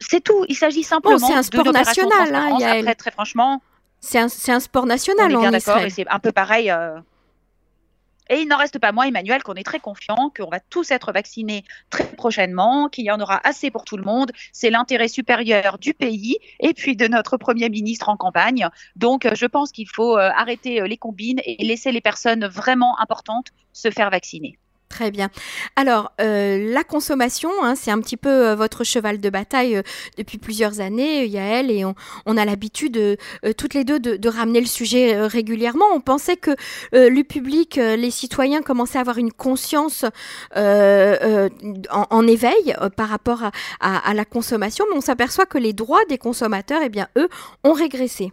c'est 0.00 0.22
tout. 0.22 0.44
Il 0.48 0.56
s'agit 0.56 0.82
simplement 0.82 1.18
c'est 1.18 1.34
un 1.34 1.42
sport 1.42 1.72
national, 1.72 2.34
hein, 2.34 2.58
Après, 2.60 2.94
très 2.94 3.10
franchement, 3.10 3.62
c'est 4.00 4.18
un, 4.18 4.26
un, 4.48 4.60
sport 4.60 4.86
national. 4.86 5.34
On 5.34 5.38
est 5.38 5.42
bien 5.42 5.50
d'accord, 5.50 5.78
et 5.78 5.90
c'est 5.90 6.08
un 6.08 6.18
peu 6.18 6.32
pareil. 6.32 6.70
Euh. 6.70 6.98
Et 8.30 8.40
il 8.40 8.48
n'en 8.48 8.58
reste 8.58 8.78
pas 8.78 8.92
moins, 8.92 9.06
Emmanuel, 9.06 9.42
qu'on 9.42 9.54
est 9.54 9.64
très 9.64 9.80
confiant, 9.80 10.30
qu'on 10.36 10.50
va 10.50 10.60
tous 10.60 10.90
être 10.90 11.12
vaccinés 11.12 11.64
très 11.88 12.04
prochainement, 12.04 12.90
qu'il 12.90 13.06
y 13.06 13.10
en 13.10 13.18
aura 13.20 13.40
assez 13.42 13.70
pour 13.70 13.84
tout 13.86 13.96
le 13.96 14.02
monde. 14.02 14.32
C'est 14.52 14.68
l'intérêt 14.68 15.08
supérieur 15.08 15.78
du 15.78 15.94
pays 15.94 16.36
et 16.60 16.74
puis 16.74 16.94
de 16.94 17.08
notre 17.08 17.38
Premier 17.38 17.70
ministre 17.70 18.10
en 18.10 18.18
campagne. 18.18 18.68
Donc, 18.96 19.24
euh, 19.24 19.30
je 19.34 19.46
pense 19.46 19.72
qu'il 19.72 19.88
faut 19.88 20.18
euh, 20.18 20.28
arrêter 20.36 20.86
les 20.86 20.98
combines 20.98 21.40
et 21.46 21.64
laisser 21.64 21.90
les 21.90 22.02
personnes 22.02 22.46
vraiment 22.46 23.00
importantes 23.00 23.46
se 23.72 23.90
faire 23.90 24.10
vacciner. 24.10 24.58
Très 24.98 25.12
bien. 25.12 25.28
Alors, 25.76 26.10
euh, 26.20 26.72
la 26.72 26.82
consommation, 26.82 27.50
hein, 27.62 27.76
c'est 27.76 27.92
un 27.92 28.00
petit 28.00 28.16
peu 28.16 28.48
euh, 28.48 28.56
votre 28.56 28.82
cheval 28.82 29.20
de 29.20 29.30
bataille 29.30 29.76
euh, 29.76 29.82
depuis 30.16 30.38
plusieurs 30.38 30.80
années, 30.80 31.24
Yael, 31.24 31.70
et 31.70 31.84
on, 31.84 32.36
a 32.36 32.44
l'habitude, 32.44 33.16
toutes 33.56 33.74
les 33.74 33.84
deux, 33.84 34.00
de, 34.00 34.28
ramener 34.28 34.58
le 34.58 34.66
sujet 34.66 35.24
régulièrement. 35.24 35.84
On 35.94 36.00
pensait 36.00 36.36
que 36.36 36.50
le 36.92 37.22
public, 37.22 37.76
les 37.76 38.10
citoyens 38.10 38.60
commençaient 38.60 38.98
à 38.98 39.02
avoir 39.02 39.18
une 39.18 39.32
conscience 39.32 40.04
en, 40.56 42.26
éveil 42.26 42.74
par 42.96 43.08
rapport 43.08 43.44
à, 43.44 43.50
à, 43.80 44.14
la 44.14 44.24
consommation, 44.24 44.84
mais 44.90 44.96
on 44.96 45.00
s'aperçoit 45.00 45.46
que 45.46 45.58
les 45.58 45.72
droits 45.72 46.04
des 46.08 46.18
consommateurs, 46.18 46.80
eh 46.84 46.88
bien, 46.88 47.06
eux, 47.16 47.28
ont 47.62 47.72
régressé. 47.72 48.32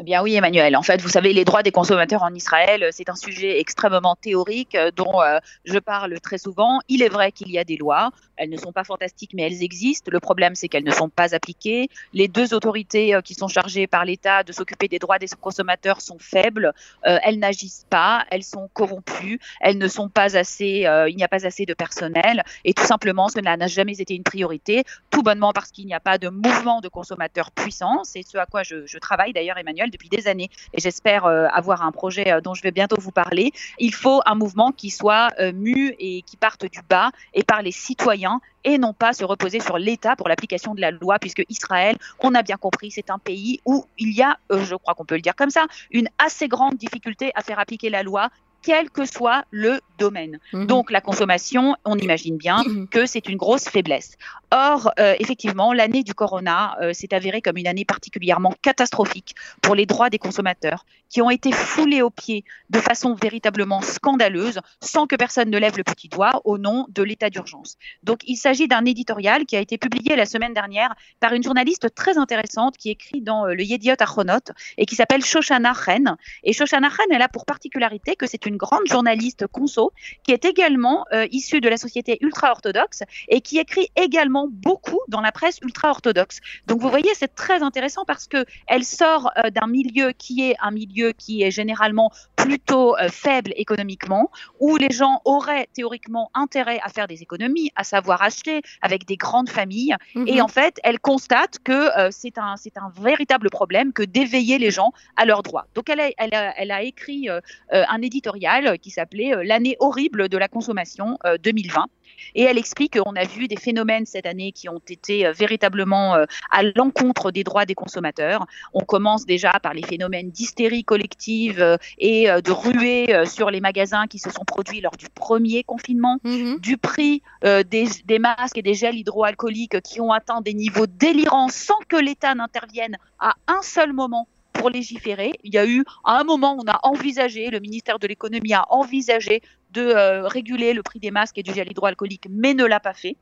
Eh 0.00 0.02
bien 0.02 0.24
oui, 0.24 0.34
Emmanuel. 0.34 0.76
En 0.76 0.82
fait, 0.82 1.00
vous 1.00 1.08
savez, 1.08 1.32
les 1.32 1.44
droits 1.44 1.62
des 1.62 1.70
consommateurs 1.70 2.24
en 2.24 2.34
Israël, 2.34 2.82
euh, 2.82 2.88
c'est 2.90 3.08
un 3.08 3.14
sujet 3.14 3.60
extrêmement 3.60 4.16
théorique 4.16 4.74
euh, 4.74 4.90
dont 4.90 5.22
euh, 5.22 5.38
je 5.64 5.78
parle 5.78 6.18
très 6.18 6.36
souvent. 6.36 6.80
Il 6.88 7.00
est 7.00 7.08
vrai 7.08 7.30
qu'il 7.30 7.48
y 7.52 7.58
a 7.58 7.64
des 7.64 7.76
lois. 7.76 8.10
Elles 8.36 8.50
ne 8.50 8.56
sont 8.56 8.72
pas 8.72 8.82
fantastiques, 8.82 9.30
mais 9.34 9.42
elles 9.42 9.62
existent. 9.62 10.10
Le 10.10 10.18
problème, 10.18 10.56
c'est 10.56 10.66
qu'elles 10.66 10.82
ne 10.82 10.90
sont 10.90 11.08
pas 11.08 11.32
appliquées. 11.36 11.88
Les 12.12 12.26
deux 12.26 12.54
autorités 12.54 13.16
qui 13.24 13.34
sont 13.34 13.46
chargées 13.46 13.86
par 13.86 14.04
l'État 14.04 14.42
de 14.42 14.50
s'occuper 14.50 14.88
des 14.88 14.98
droits 14.98 15.20
des 15.20 15.28
consommateurs 15.40 16.00
sont 16.00 16.18
faibles. 16.18 16.72
elles 17.04 17.38
n'agissent 17.38 17.86
pas. 17.88 18.24
Elles 18.32 18.42
sont 18.42 18.68
corrompues. 18.72 19.38
Elles 19.60 19.78
ne 19.78 19.86
sont 19.86 20.08
pas 20.08 20.36
assez. 20.36 20.84
il 21.08 21.14
n'y 21.14 21.22
a 21.22 21.28
pas 21.28 21.46
assez 21.46 21.64
de 21.64 21.74
personnel. 21.74 22.42
Et 22.64 22.74
tout 22.74 22.82
simplement, 22.82 23.28
cela 23.28 23.56
n'a 23.56 23.68
jamais 23.68 24.00
été 24.00 24.16
une 24.16 24.24
priorité. 24.24 24.82
Tout 25.10 25.22
bonnement 25.22 25.52
parce 25.52 25.70
qu'il 25.70 25.86
n'y 25.86 25.94
a 25.94 26.00
pas 26.00 26.18
de 26.18 26.28
mouvement 26.28 26.80
de 26.80 26.88
consommateurs 26.88 27.52
puissant. 27.52 28.02
C'est 28.02 28.22
ce 28.22 28.36
à 28.36 28.46
quoi 28.46 28.64
je, 28.64 28.84
je 28.86 28.98
travaille 28.98 29.32
d'ailleurs, 29.32 29.58
Emmanuel 29.58 29.83
depuis 29.90 30.08
des 30.08 30.28
années 30.28 30.50
et 30.72 30.80
j'espère 30.80 31.26
euh, 31.26 31.46
avoir 31.52 31.82
un 31.82 31.92
projet 31.92 32.32
euh, 32.32 32.40
dont 32.40 32.54
je 32.54 32.62
vais 32.62 32.70
bientôt 32.70 32.96
vous 32.98 33.10
parler. 33.10 33.52
Il 33.78 33.94
faut 33.94 34.20
un 34.26 34.34
mouvement 34.34 34.72
qui 34.72 34.90
soit 34.90 35.30
euh, 35.38 35.52
mu 35.52 35.94
et 35.98 36.22
qui 36.22 36.36
parte 36.36 36.64
du 36.66 36.80
bas 36.88 37.10
et 37.32 37.44
par 37.44 37.62
les 37.62 37.72
citoyens 37.72 38.40
et 38.64 38.78
non 38.78 38.92
pas 38.94 39.12
se 39.12 39.24
reposer 39.24 39.60
sur 39.60 39.78
l'État 39.78 40.16
pour 40.16 40.28
l'application 40.28 40.74
de 40.74 40.80
la 40.80 40.90
loi, 40.90 41.18
puisque 41.18 41.44
Israël, 41.50 41.96
on 42.20 42.34
a 42.34 42.42
bien 42.42 42.56
compris, 42.56 42.90
c'est 42.90 43.10
un 43.10 43.18
pays 43.18 43.60
où 43.66 43.84
il 43.98 44.14
y 44.14 44.22
a, 44.22 44.38
je 44.50 44.74
crois 44.74 44.94
qu'on 44.94 45.04
peut 45.04 45.16
le 45.16 45.20
dire 45.20 45.36
comme 45.36 45.50
ça, 45.50 45.66
une 45.90 46.08
assez 46.18 46.48
grande 46.48 46.76
difficulté 46.76 47.30
à 47.34 47.42
faire 47.42 47.58
appliquer 47.58 47.90
la 47.90 48.02
loi 48.02 48.30
quel 48.64 48.90
que 48.90 49.04
soit 49.04 49.44
le 49.50 49.80
domaine. 49.98 50.38
Mhm. 50.52 50.66
Donc 50.66 50.90
la 50.90 51.00
consommation, 51.00 51.76
on 51.84 51.96
imagine 51.98 52.36
bien 52.36 52.62
mhm. 52.64 52.88
que 52.88 53.06
c'est 53.06 53.28
une 53.28 53.36
grosse 53.36 53.68
faiblesse. 53.68 54.16
Or, 54.50 54.92
euh, 54.98 55.14
effectivement, 55.18 55.72
l'année 55.72 56.02
du 56.02 56.14
corona 56.14 56.76
euh, 56.80 56.92
s'est 56.92 57.12
avérée 57.12 57.42
comme 57.42 57.56
une 57.56 57.66
année 57.66 57.84
particulièrement 57.84 58.54
catastrophique 58.62 59.34
pour 59.60 59.74
les 59.74 59.84
droits 59.84 60.10
des 60.10 60.18
consommateurs, 60.18 60.86
qui 61.08 61.20
ont 61.20 61.30
été 61.30 61.50
foulés 61.52 62.02
aux 62.02 62.10
pieds 62.10 62.44
de 62.70 62.78
façon 62.78 63.14
véritablement 63.14 63.82
scandaleuse, 63.82 64.60
sans 64.80 65.06
que 65.06 65.16
personne 65.16 65.50
ne 65.50 65.58
lève 65.58 65.76
le 65.76 65.84
petit 65.84 66.08
doigt 66.08 66.40
au 66.44 66.56
nom 66.58 66.86
de 66.88 67.02
l'état 67.02 67.30
d'urgence. 67.30 67.76
Donc 68.02 68.20
il 68.26 68.36
s'agit 68.36 68.68
d'un 68.68 68.84
éditorial 68.84 69.44
qui 69.44 69.56
a 69.56 69.60
été 69.60 69.76
publié 69.76 70.16
la 70.16 70.26
semaine 70.26 70.54
dernière 70.54 70.94
par 71.20 71.32
une 71.32 71.42
journaliste 71.42 71.94
très 71.94 72.16
intéressante 72.16 72.76
qui 72.76 72.90
écrit 72.90 73.20
dans 73.20 73.46
euh, 73.46 73.54
le 73.54 73.62
Yediot 73.62 73.96
Achronot 73.98 74.52
et 74.78 74.86
qui 74.86 74.94
s'appelle 74.94 75.24
Shoshana 75.24 75.72
Ren. 75.72 76.16
Et 76.44 76.52
Shoshana 76.52 76.88
Ren, 76.88 77.04
elle 77.10 77.22
a 77.22 77.28
pour 77.28 77.44
particularité 77.44 78.14
que 78.14 78.26
c'est 78.26 78.46
une 78.46 78.54
une 78.54 78.58
grande 78.58 78.86
journaliste 78.86 79.46
conso 79.48 79.83
qui 80.22 80.32
est 80.32 80.44
également 80.44 81.04
issue 81.30 81.60
de 81.60 81.68
la 81.68 81.76
société 81.76 82.18
ultra-orthodoxe 82.20 83.02
et 83.28 83.40
qui 83.40 83.58
écrit 83.58 83.88
également 83.96 84.48
beaucoup 84.50 85.00
dans 85.08 85.20
la 85.20 85.32
presse 85.32 85.58
ultra-orthodoxe. 85.62 86.40
Donc 86.66 86.80
vous 86.80 86.88
voyez, 86.88 87.10
c'est 87.14 87.34
très 87.34 87.62
intéressant 87.62 88.04
parce 88.04 88.26
que 88.26 88.44
elle 88.66 88.84
sort 88.84 89.30
d'un 89.52 89.66
milieu 89.66 90.12
qui 90.12 90.48
est 90.48 90.56
un 90.60 90.70
milieu 90.70 91.12
qui 91.12 91.42
est 91.42 91.50
généralement 91.50 92.10
plutôt 92.36 92.96
faible 93.10 93.52
économiquement, 93.56 94.30
où 94.60 94.76
les 94.76 94.90
gens 94.90 95.20
auraient 95.24 95.68
théoriquement 95.72 96.30
intérêt 96.34 96.80
à 96.82 96.88
faire 96.88 97.06
des 97.06 97.22
économies, 97.22 97.70
à 97.76 97.84
savoir 97.84 98.22
acheter 98.22 98.62
avec 98.82 99.06
des 99.06 99.16
grandes 99.16 99.48
familles. 99.48 99.94
Et 100.14 100.36
mhm. 100.36 100.40
en 100.42 100.48
fait, 100.48 100.78
elle 100.84 101.00
constate 101.00 101.58
que 101.64 101.88
c'est 102.10 102.38
un, 102.38 102.56
c'est 102.56 102.76
un 102.76 102.92
véritable 103.00 103.50
problème 103.50 103.92
que 103.92 104.02
d'éveiller 104.02 104.58
les 104.58 104.70
gens 104.70 104.92
à 105.16 105.24
leurs 105.24 105.42
droits. 105.42 105.66
Donc 105.74 105.88
elle 105.88 106.00
a, 106.00 106.10
elle 106.18 106.34
a, 106.34 106.54
elle 106.58 106.70
a 106.70 106.82
écrit 106.82 107.28
un 107.70 108.02
éditorial 108.02 108.78
qui 108.78 108.90
s'appelait 108.90 109.32
L'année 109.44 109.73
horrible 109.80 110.28
de 110.28 110.38
la 110.38 110.48
consommation 110.48 111.18
2020. 111.42 111.86
Et 112.34 112.42
elle 112.42 112.58
explique 112.58 112.98
qu'on 112.98 113.16
a 113.16 113.24
vu 113.24 113.48
des 113.48 113.56
phénomènes 113.56 114.06
cette 114.06 114.26
année 114.26 114.52
qui 114.52 114.68
ont 114.68 114.80
été 114.88 115.26
euh, 115.26 115.32
véritablement 115.32 116.14
euh, 116.14 116.24
à 116.50 116.62
l'encontre 116.62 117.30
des 117.30 117.44
droits 117.44 117.66
des 117.66 117.74
consommateurs. 117.74 118.46
On 118.72 118.80
commence 118.80 119.26
déjà 119.26 119.52
par 119.62 119.74
les 119.74 119.82
phénomènes 119.82 120.30
d'hystérie 120.30 120.84
collective 120.84 121.60
euh, 121.60 121.76
et 121.98 122.26
de 122.26 122.52
ruée 122.52 123.24
sur 123.26 123.50
les 123.50 123.60
magasins 123.60 124.06
qui 124.06 124.18
se 124.18 124.30
sont 124.30 124.44
produits 124.44 124.80
lors 124.80 124.96
du 124.96 125.06
premier 125.08 125.62
confinement, 125.64 126.18
mhm. 126.24 126.58
du 126.58 126.76
prix 126.76 127.22
des, 127.42 127.88
des 128.04 128.18
masques 128.18 128.58
et 128.58 128.62
des 128.62 128.74
gels 128.74 128.96
hydroalcooliques 128.96 129.80
qui 129.82 130.00
ont 130.00 130.12
atteint 130.12 130.40
des 130.40 130.54
niveaux 130.54 130.86
délirants 130.86 131.48
sans 131.48 131.78
que 131.88 131.96
l'État 131.96 132.34
n'intervienne 132.34 132.96
à 133.18 133.34
un 133.46 133.62
seul 133.62 133.92
moment 133.92 134.28
légiférer. 134.68 135.32
Il 135.44 135.54
y 135.54 135.58
a 135.58 135.66
eu, 135.66 135.84
à 136.04 136.18
un 136.18 136.24
moment, 136.24 136.56
on 136.58 136.70
a 136.70 136.78
envisagé, 136.82 137.50
le 137.50 137.60
ministère 137.60 137.98
de 137.98 138.06
l'économie 138.06 138.54
a 138.54 138.64
envisagé 138.70 139.42
de 139.70 139.82
euh, 139.82 140.26
réguler 140.26 140.72
le 140.72 140.82
prix 140.82 141.00
des 141.00 141.10
masques 141.10 141.38
et 141.38 141.42
du 141.42 141.52
gel 141.52 141.70
hydroalcoolique, 141.70 142.26
mais 142.30 142.54
ne 142.54 142.64
l'a 142.64 142.80
pas 142.80 142.94
fait. 142.94 143.16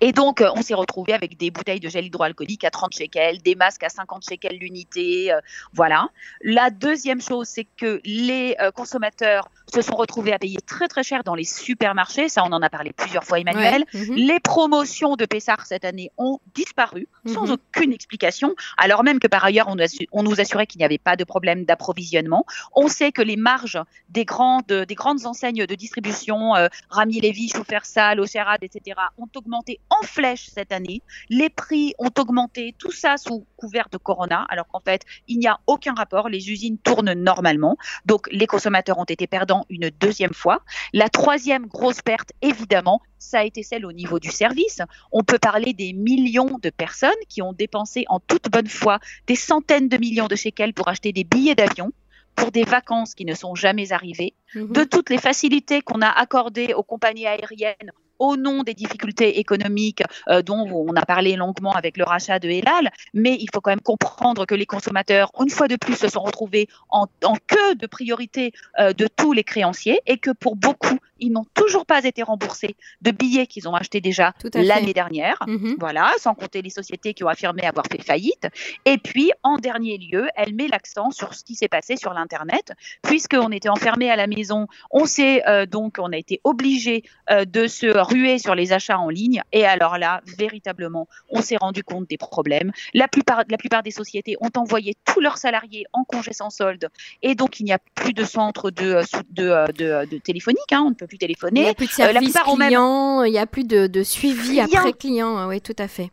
Et 0.00 0.12
donc, 0.12 0.40
euh, 0.40 0.50
on 0.54 0.62
s'est 0.62 0.74
retrouvé 0.74 1.12
avec 1.12 1.36
des 1.36 1.50
bouteilles 1.50 1.80
de 1.80 1.88
gel 1.88 2.06
hydroalcoolique 2.06 2.64
à 2.64 2.70
30 2.70 2.94
shekels, 2.94 3.40
des 3.42 3.54
masques 3.54 3.82
à 3.82 3.88
50 3.88 4.24
shekels 4.28 4.56
l'unité. 4.58 5.32
Euh, 5.32 5.40
voilà. 5.72 6.08
La 6.42 6.70
deuxième 6.70 7.20
chose, 7.20 7.46
c'est 7.48 7.66
que 7.76 8.00
les 8.04 8.56
euh, 8.60 8.70
consommateurs 8.70 9.48
se 9.72 9.82
sont 9.82 9.94
retrouvés 9.94 10.32
à 10.32 10.38
payer 10.38 10.58
très 10.66 10.88
très 10.88 11.02
cher 11.02 11.22
dans 11.22 11.34
les 11.34 11.44
supermarchés. 11.44 12.28
Ça, 12.28 12.42
on 12.44 12.52
en 12.52 12.62
a 12.62 12.68
parlé 12.68 12.92
plusieurs 12.92 13.24
fois, 13.24 13.38
Emmanuel. 13.38 13.84
Mhm. 13.94 14.14
Les 14.16 14.40
promotions 14.40 15.16
de 15.16 15.24
Pessard 15.24 15.66
cette 15.66 15.84
année 15.84 16.10
ont 16.18 16.40
disparu 16.54 17.06
sans 17.26 17.46
mhm. 17.46 17.52
aucune 17.52 17.92
explication, 17.92 18.54
alors 18.76 19.04
même 19.04 19.20
que 19.20 19.28
par 19.28 19.44
ailleurs, 19.44 19.68
on, 19.68 19.76
on 20.12 20.22
nous 20.22 20.40
assurait 20.40 20.66
qu'il 20.66 20.78
n'y 20.80 20.84
avait 20.84 20.98
pas 20.98 21.16
de 21.16 21.24
problème 21.24 21.64
d'approvisionnement. 21.64 22.44
On 22.74 22.88
sait 22.88 23.12
que 23.12 23.22
les 23.22 23.36
marges 23.36 23.78
des 24.08 24.24
grandes, 24.24 24.66
des 24.66 24.94
grandes 24.94 25.26
enseignes 25.26 25.66
de 25.66 25.74
distribution, 25.74 26.54
Rami 26.88 27.20
Lévy, 27.20 27.48
Chauffeur-Sal, 27.48 28.18
Ocherad, 28.20 28.62
etc., 28.62 28.98
ont 29.18 29.28
augmenté 29.36 29.59
en 29.90 30.02
flèche 30.02 30.48
cette 30.52 30.72
année. 30.72 31.02
Les 31.28 31.48
prix 31.48 31.94
ont 31.98 32.10
augmenté, 32.18 32.74
tout 32.78 32.92
ça 32.92 33.16
sous 33.16 33.46
couvert 33.56 33.88
de 33.90 33.98
Corona, 33.98 34.46
alors 34.48 34.66
qu'en 34.68 34.80
fait, 34.80 35.02
il 35.28 35.38
n'y 35.38 35.46
a 35.46 35.60
aucun 35.66 35.94
rapport. 35.94 36.28
Les 36.28 36.50
usines 36.50 36.78
tournent 36.78 37.12
normalement. 37.12 37.76
Donc, 38.06 38.28
les 38.30 38.46
consommateurs 38.46 38.98
ont 38.98 39.04
été 39.04 39.26
perdants 39.26 39.64
une 39.68 39.90
deuxième 40.00 40.34
fois. 40.34 40.62
La 40.92 41.08
troisième 41.08 41.66
grosse 41.66 42.02
perte, 42.02 42.32
évidemment, 42.42 43.00
ça 43.18 43.40
a 43.40 43.44
été 43.44 43.62
celle 43.62 43.84
au 43.84 43.92
niveau 43.92 44.18
du 44.18 44.30
service. 44.30 44.80
On 45.12 45.22
peut 45.22 45.38
parler 45.38 45.72
des 45.72 45.92
millions 45.92 46.58
de 46.62 46.70
personnes 46.70 47.10
qui 47.28 47.42
ont 47.42 47.52
dépensé 47.52 48.04
en 48.08 48.20
toute 48.20 48.50
bonne 48.50 48.68
foi 48.68 48.98
des 49.26 49.36
centaines 49.36 49.88
de 49.88 49.96
millions 49.96 50.28
de 50.28 50.36
shekels 50.36 50.74
pour 50.74 50.88
acheter 50.88 51.12
des 51.12 51.24
billets 51.24 51.54
d'avion 51.54 51.92
pour 52.36 52.52
des 52.52 52.64
vacances 52.64 53.14
qui 53.14 53.24
ne 53.24 53.34
sont 53.34 53.54
jamais 53.54 53.92
arrivées, 53.92 54.34
mhm. 54.54 54.72
de 54.72 54.84
toutes 54.84 55.10
les 55.10 55.18
facilités 55.18 55.82
qu'on 55.82 56.00
a 56.00 56.08
accordées 56.08 56.72
aux 56.74 56.82
compagnies 56.82 57.26
aériennes 57.26 57.92
au 58.20 58.36
nom 58.36 58.62
des 58.62 58.74
difficultés 58.74 59.40
économiques 59.40 60.04
euh, 60.28 60.42
dont 60.42 60.68
on 60.70 60.94
a 60.94 61.04
parlé 61.04 61.34
longuement 61.34 61.72
avec 61.72 61.96
le 61.96 62.04
rachat 62.04 62.38
de 62.38 62.48
Elal, 62.48 62.92
mais 63.14 63.36
il 63.40 63.48
faut 63.52 63.60
quand 63.60 63.72
même 63.72 63.80
comprendre 63.80 64.46
que 64.46 64.54
les 64.54 64.66
consommateurs, 64.66 65.32
une 65.40 65.50
fois 65.50 65.66
de 65.66 65.76
plus, 65.76 65.96
se 65.96 66.08
sont 66.08 66.20
retrouvés 66.20 66.68
en, 66.90 67.06
queue 67.46 67.74
de 67.74 67.86
priorité 67.86 68.52
euh, 68.78 68.92
de 68.92 69.08
tous 69.08 69.32
les 69.32 69.42
créanciers 69.42 70.00
et 70.06 70.18
que 70.18 70.30
pour 70.30 70.54
beaucoup, 70.54 70.98
ils 71.20 71.30
n'ont 71.30 71.46
toujours 71.54 71.86
pas 71.86 72.04
été 72.04 72.22
remboursés 72.22 72.76
de 73.02 73.10
billets 73.10 73.46
qu'ils 73.46 73.68
ont 73.68 73.74
achetés 73.74 74.00
déjà 74.00 74.32
l'année 74.54 74.92
dernière. 74.92 75.38
Mhm. 75.46 75.76
Voilà, 75.78 76.12
sans 76.18 76.34
compter 76.34 76.62
les 76.62 76.70
sociétés 76.70 77.14
qui 77.14 77.24
ont 77.24 77.28
affirmé 77.28 77.62
avoir 77.64 77.86
fait 77.86 78.02
faillite. 78.02 78.48
Et 78.84 78.98
puis, 78.98 79.30
en 79.42 79.58
dernier 79.58 79.98
lieu, 79.98 80.28
elle 80.36 80.54
met 80.54 80.68
l'accent 80.68 81.10
sur 81.10 81.34
ce 81.34 81.44
qui 81.44 81.54
s'est 81.54 81.68
passé 81.68 81.96
sur 81.96 82.12
l'Internet, 82.12 82.72
puisqu'on 83.02 83.50
était 83.50 83.68
enfermé 83.68 84.10
à 84.10 84.16
la 84.16 84.26
maison. 84.26 84.66
On 84.90 85.06
s'est 85.06 85.46
euh, 85.46 85.66
donc, 85.66 85.96
on 85.98 86.12
a 86.12 86.16
été 86.16 86.40
obligé 86.44 87.04
de 87.30 87.66
se 87.66 87.86
ruer 87.86 88.38
sur 88.38 88.54
les 88.54 88.72
achats 88.72 88.98
en 88.98 89.08
ligne. 89.08 89.42
Et 89.52 89.64
alors 89.64 89.98
là, 89.98 90.20
véritablement, 90.38 91.06
on 91.28 91.42
s'est 91.42 91.56
rendu 91.56 91.84
compte 91.84 92.08
des 92.08 92.18
problèmes. 92.18 92.72
La 92.94 93.08
plupart, 93.08 93.44
la 93.48 93.56
plupart 93.56 93.82
des 93.82 93.90
sociétés 93.90 94.36
ont 94.40 94.50
envoyé 94.56 94.96
tous 95.04 95.20
leurs 95.20 95.38
salariés 95.38 95.84
en 95.92 96.04
congé 96.04 96.32
sans 96.32 96.50
solde. 96.50 96.88
Et 97.22 97.34
donc, 97.34 97.60
il 97.60 97.64
n'y 97.64 97.72
a 97.72 97.78
plus 97.94 98.12
de 98.12 98.24
centre 98.24 98.70
de, 98.70 99.00
de, 99.30 99.72
de, 99.72 100.10
de 100.10 100.18
téléphonique. 100.18 100.72
Hein, 100.72 100.82
on 100.86 100.90
ne 100.90 100.94
peut 100.94 101.06
téléphoner. 101.18 101.60
Il 101.60 101.64
n'y 101.64 101.70
a 101.70 101.74
plus 101.74 101.86
de 101.86 101.92
euh, 101.92 101.96
service 101.96 102.32
client, 102.32 103.22
il 103.24 103.32
n'y 103.32 103.38
a 103.38 103.46
plus 103.46 103.64
de, 103.64 104.02
suivi 104.02 104.60
après 104.60 104.92
client. 104.92 105.48
Oui, 105.48 105.60
tout 105.60 105.76
à 105.78 105.88
fait. 105.88 106.10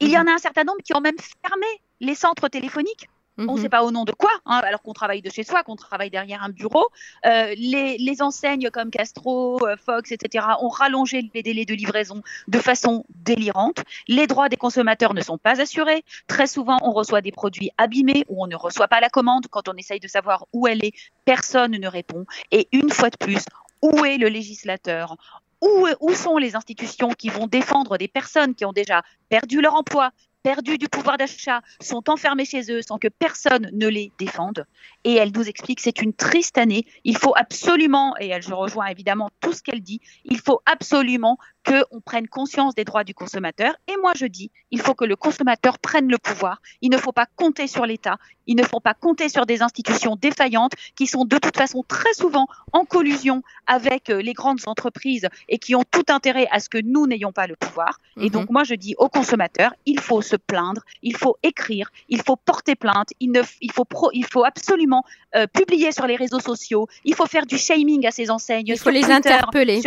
Il 0.00 0.10
y 0.10 0.18
en 0.18 0.26
a 0.26 0.32
un 0.32 0.38
certain 0.38 0.64
nombre 0.64 0.82
qui 0.84 0.94
ont 0.94 1.00
même 1.00 1.16
fermé 1.42 1.66
les 2.00 2.14
centres 2.14 2.48
téléphoniques 2.48 3.08
on 3.46 3.54
ne 3.54 3.58
sait 3.58 3.64
mhm. 3.64 3.68
pas 3.68 3.84
au 3.84 3.90
nom 3.90 4.04
de 4.04 4.12
quoi, 4.12 4.32
hein, 4.46 4.60
alors 4.64 4.82
qu'on 4.82 4.92
travaille 4.92 5.22
de 5.22 5.30
chez 5.30 5.44
soi, 5.44 5.62
qu'on 5.62 5.76
travaille 5.76 6.10
derrière 6.10 6.42
un 6.42 6.48
bureau. 6.48 6.88
Euh, 7.24 7.54
les, 7.56 8.16
enseignes 8.20 8.68
comme 8.70 8.90
Castro, 8.90 9.64
euh, 9.64 9.76
Fox, 9.76 10.10
etc. 10.10 10.44
ont 10.60 10.68
rallongé 10.68 11.30
les 11.32 11.42
délais 11.42 11.64
de 11.64 11.74
livraison 11.74 12.22
de 12.48 12.58
façon 12.58 13.04
délirante. 13.10 13.84
Les 14.08 14.26
droits 14.26 14.48
des 14.48 14.56
consommateurs 14.56 15.14
ne 15.14 15.20
sont 15.20 15.38
pas 15.38 15.60
assurés. 15.60 16.04
Très 16.26 16.48
souvent, 16.48 16.78
on 16.82 16.90
reçoit 16.90 17.20
des 17.20 17.30
produits 17.30 17.70
abîmés 17.78 18.24
ou 18.28 18.42
on 18.42 18.48
ne 18.48 18.56
reçoit 18.56 18.88
pas 18.88 19.00
la 19.00 19.08
commande. 19.08 19.46
Quand 19.48 19.68
on 19.68 19.74
essaye 19.74 20.00
de 20.00 20.08
savoir 20.08 20.46
où 20.52 20.66
elle 20.66 20.84
est, 20.84 20.92
personne 21.24 21.72
ne 21.72 21.88
répond. 21.88 22.24
Et 22.50 22.66
une 22.72 22.90
fois 22.90 23.10
de 23.10 23.16
plus, 23.16 23.44
où 23.82 24.04
est 24.04 24.18
le 24.18 24.28
législateur? 24.28 25.16
Où, 25.60 26.14
sont 26.14 26.36
les 26.36 26.54
institutions 26.54 27.10
qui 27.10 27.28
vont 27.28 27.48
défendre 27.48 27.98
des 27.98 28.06
personnes 28.06 28.54
qui 28.54 28.64
ont 28.64 28.72
déjà 28.72 29.02
perdu 29.28 29.60
leur 29.60 29.74
emploi, 29.74 30.12
perdu 30.44 30.78
du 30.78 30.88
pouvoir 30.88 31.16
d'achat, 31.16 31.62
sont 31.80 32.08
enfermés 32.08 32.44
chez 32.44 32.70
eux 32.70 32.80
sans 32.80 32.98
que 32.98 33.08
personne 33.08 33.68
ne 33.72 33.88
les 33.88 34.12
défende? 34.18 34.66
Et 35.02 35.14
elle 35.14 35.32
nous 35.32 35.48
explique 35.48 35.80
c'est 35.80 36.00
une 36.00 36.12
triste 36.12 36.58
année. 36.58 36.86
Il 37.02 37.16
faut 37.16 37.34
absolument, 37.36 38.14
et 38.20 38.28
elle, 38.28 38.42
je 38.42 38.54
rejoins 38.54 38.86
évidemment 38.86 39.30
tout 39.40 39.52
ce 39.52 39.62
qu'elle 39.62 39.82
dit, 39.82 40.00
il 40.24 40.38
faut 40.38 40.60
absolument 40.64 41.38
qu'on 41.68 42.00
prenne 42.00 42.28
conscience 42.28 42.74
des 42.74 42.84
droits 42.84 43.04
du 43.04 43.14
consommateur. 43.14 43.74
Et 43.88 43.96
moi, 44.00 44.12
je 44.16 44.26
dis, 44.26 44.50
il 44.70 44.80
faut 44.80 44.94
que 44.94 45.04
le 45.04 45.16
consommateur 45.16 45.78
prenne 45.78 46.08
le 46.08 46.18
pouvoir. 46.18 46.62
Il 46.80 46.90
ne 46.90 46.96
faut 46.96 47.12
pas 47.12 47.26
compter 47.36 47.66
sur 47.66 47.84
l'État. 47.84 48.18
Il 48.46 48.56
ne 48.56 48.62
faut 48.62 48.80
pas 48.80 48.94
compter 48.94 49.28
sur 49.28 49.44
des 49.44 49.62
institutions 49.62 50.16
défaillantes 50.16 50.72
qui 50.96 51.06
sont 51.06 51.24
de 51.26 51.36
toute 51.36 51.56
façon 51.56 51.84
très 51.86 52.14
souvent 52.14 52.46
en 52.72 52.84
collusion 52.84 53.42
avec 53.66 54.08
euh, 54.08 54.22
les 54.22 54.32
grandes 54.32 54.60
entreprises 54.66 55.28
et 55.48 55.58
qui 55.58 55.74
ont 55.74 55.84
tout 55.90 56.04
intérêt 56.08 56.48
à 56.50 56.60
ce 56.60 56.70
que 56.70 56.78
nous 56.78 57.06
n'ayons 57.06 57.32
pas 57.32 57.46
le 57.46 57.56
pouvoir. 57.56 58.00
Et 58.16 58.24
mhm. 58.24 58.30
donc, 58.30 58.50
moi, 58.50 58.64
je 58.64 58.74
dis 58.74 58.94
aux 58.96 59.08
consommateurs, 59.08 59.74
il 59.84 60.00
faut 60.00 60.22
se 60.22 60.36
plaindre, 60.36 60.82
il 61.02 61.16
faut 61.16 61.36
écrire, 61.42 61.90
il 62.08 62.22
faut 62.22 62.36
porter 62.36 62.74
plainte, 62.74 63.10
il, 63.20 63.32
ne, 63.32 63.42
il, 63.60 63.72
faut, 63.72 63.84
pro, 63.84 64.10
il 64.14 64.24
faut 64.24 64.44
absolument 64.44 65.04
euh, 65.36 65.46
publier 65.46 65.92
sur 65.92 66.06
les 66.06 66.16
réseaux 66.16 66.40
sociaux, 66.40 66.88
il 67.04 67.14
faut 67.14 67.26
faire 67.26 67.44
du 67.44 67.58
shaming 67.58 68.06
à 68.06 68.10
ces 68.10 68.30
enseignes. 68.30 68.68
Il 68.68 68.78
faut 68.78 68.90
les 68.90 69.10
interpeller. 69.10 69.82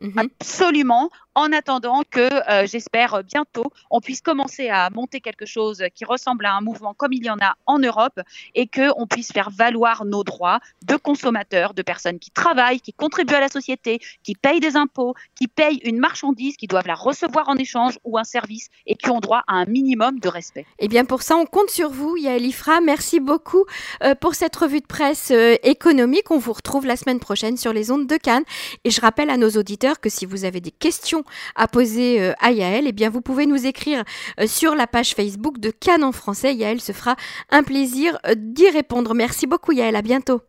Mhm. 0.00 0.18
Absolument 0.18 1.10
en 1.36 1.52
attendant 1.52 2.02
que, 2.10 2.28
euh, 2.50 2.66
j'espère 2.66 3.22
bientôt, 3.22 3.66
on 3.90 4.00
puisse 4.00 4.22
commencer 4.22 4.70
à 4.70 4.88
monter 4.90 5.20
quelque 5.20 5.44
chose 5.44 5.84
qui 5.94 6.06
ressemble 6.06 6.46
à 6.46 6.54
un 6.54 6.62
mouvement 6.62 6.94
comme 6.94 7.12
il 7.12 7.24
y 7.24 7.30
en 7.30 7.36
a 7.40 7.56
en 7.66 7.78
Europe 7.78 8.18
et 8.54 8.66
qu'on 8.66 9.06
puisse 9.06 9.32
faire 9.32 9.50
valoir 9.50 10.06
nos 10.06 10.24
droits 10.24 10.60
de 10.86 10.96
consommateurs, 10.96 11.74
de 11.74 11.82
personnes 11.82 12.18
qui 12.18 12.30
travaillent, 12.30 12.80
qui 12.80 12.94
contribuent 12.94 13.34
à 13.34 13.40
la 13.40 13.48
société, 13.48 14.00
qui 14.24 14.34
payent 14.34 14.60
des 14.60 14.76
impôts, 14.76 15.14
qui 15.38 15.46
payent 15.46 15.80
une 15.84 15.98
marchandise, 15.98 16.56
qui 16.56 16.66
doivent 16.66 16.86
la 16.86 16.94
recevoir 16.94 17.50
en 17.50 17.56
échange 17.56 17.98
ou 18.04 18.16
un 18.16 18.24
service 18.24 18.68
et 18.86 18.94
qui 18.94 19.10
ont 19.10 19.20
droit 19.20 19.42
à 19.46 19.56
un 19.56 19.66
minimum 19.66 20.18
de 20.18 20.28
respect. 20.28 20.64
Eh 20.78 20.88
bien, 20.88 21.04
pour 21.04 21.20
ça, 21.20 21.36
on 21.36 21.44
compte 21.44 21.68
sur 21.68 21.90
vous, 21.90 22.16
Yael 22.16 22.46
Ifra. 22.46 22.80
Merci 22.80 23.20
beaucoup 23.20 23.66
euh, 24.02 24.14
pour 24.14 24.34
cette 24.34 24.56
revue 24.56 24.80
de 24.80 24.86
presse 24.86 25.30
euh, 25.32 25.56
économique. 25.62 26.30
On 26.30 26.38
vous 26.38 26.54
retrouve 26.54 26.86
la 26.86 26.96
semaine 26.96 27.20
prochaine 27.20 27.58
sur 27.58 27.74
les 27.74 27.90
ondes 27.90 28.06
de 28.06 28.16
Cannes. 28.16 28.44
Et 28.84 28.90
je 28.90 29.02
rappelle 29.02 29.28
à 29.28 29.36
nos 29.36 29.50
auditeurs 29.50 30.00
que 30.00 30.08
si 30.08 30.24
vous 30.24 30.46
avez 30.46 30.62
des 30.62 30.70
questions 30.70 31.24
à 31.54 31.68
poser 31.68 32.20
euh, 32.20 32.32
à 32.40 32.52
Yael, 32.52 32.86
eh 32.86 32.92
bien 32.92 33.10
vous 33.10 33.20
pouvez 33.20 33.46
nous 33.46 33.66
écrire 33.66 34.04
euh, 34.40 34.46
sur 34.46 34.74
la 34.74 34.86
page 34.86 35.14
Facebook 35.14 35.58
de 35.58 35.70
Cannes 35.70 36.04
en 36.04 36.12
français. 36.12 36.54
Yael 36.54 36.80
se 36.80 36.92
fera 36.92 37.16
un 37.50 37.62
plaisir 37.62 38.18
euh, 38.26 38.34
d'y 38.36 38.68
répondre. 38.68 39.14
Merci 39.14 39.46
beaucoup 39.46 39.72
Yael, 39.72 39.96
à 39.96 40.02
bientôt. 40.02 40.42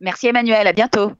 Merci 0.00 0.26
Emmanuel, 0.28 0.66
à 0.66 0.72
bientôt. 0.72 1.12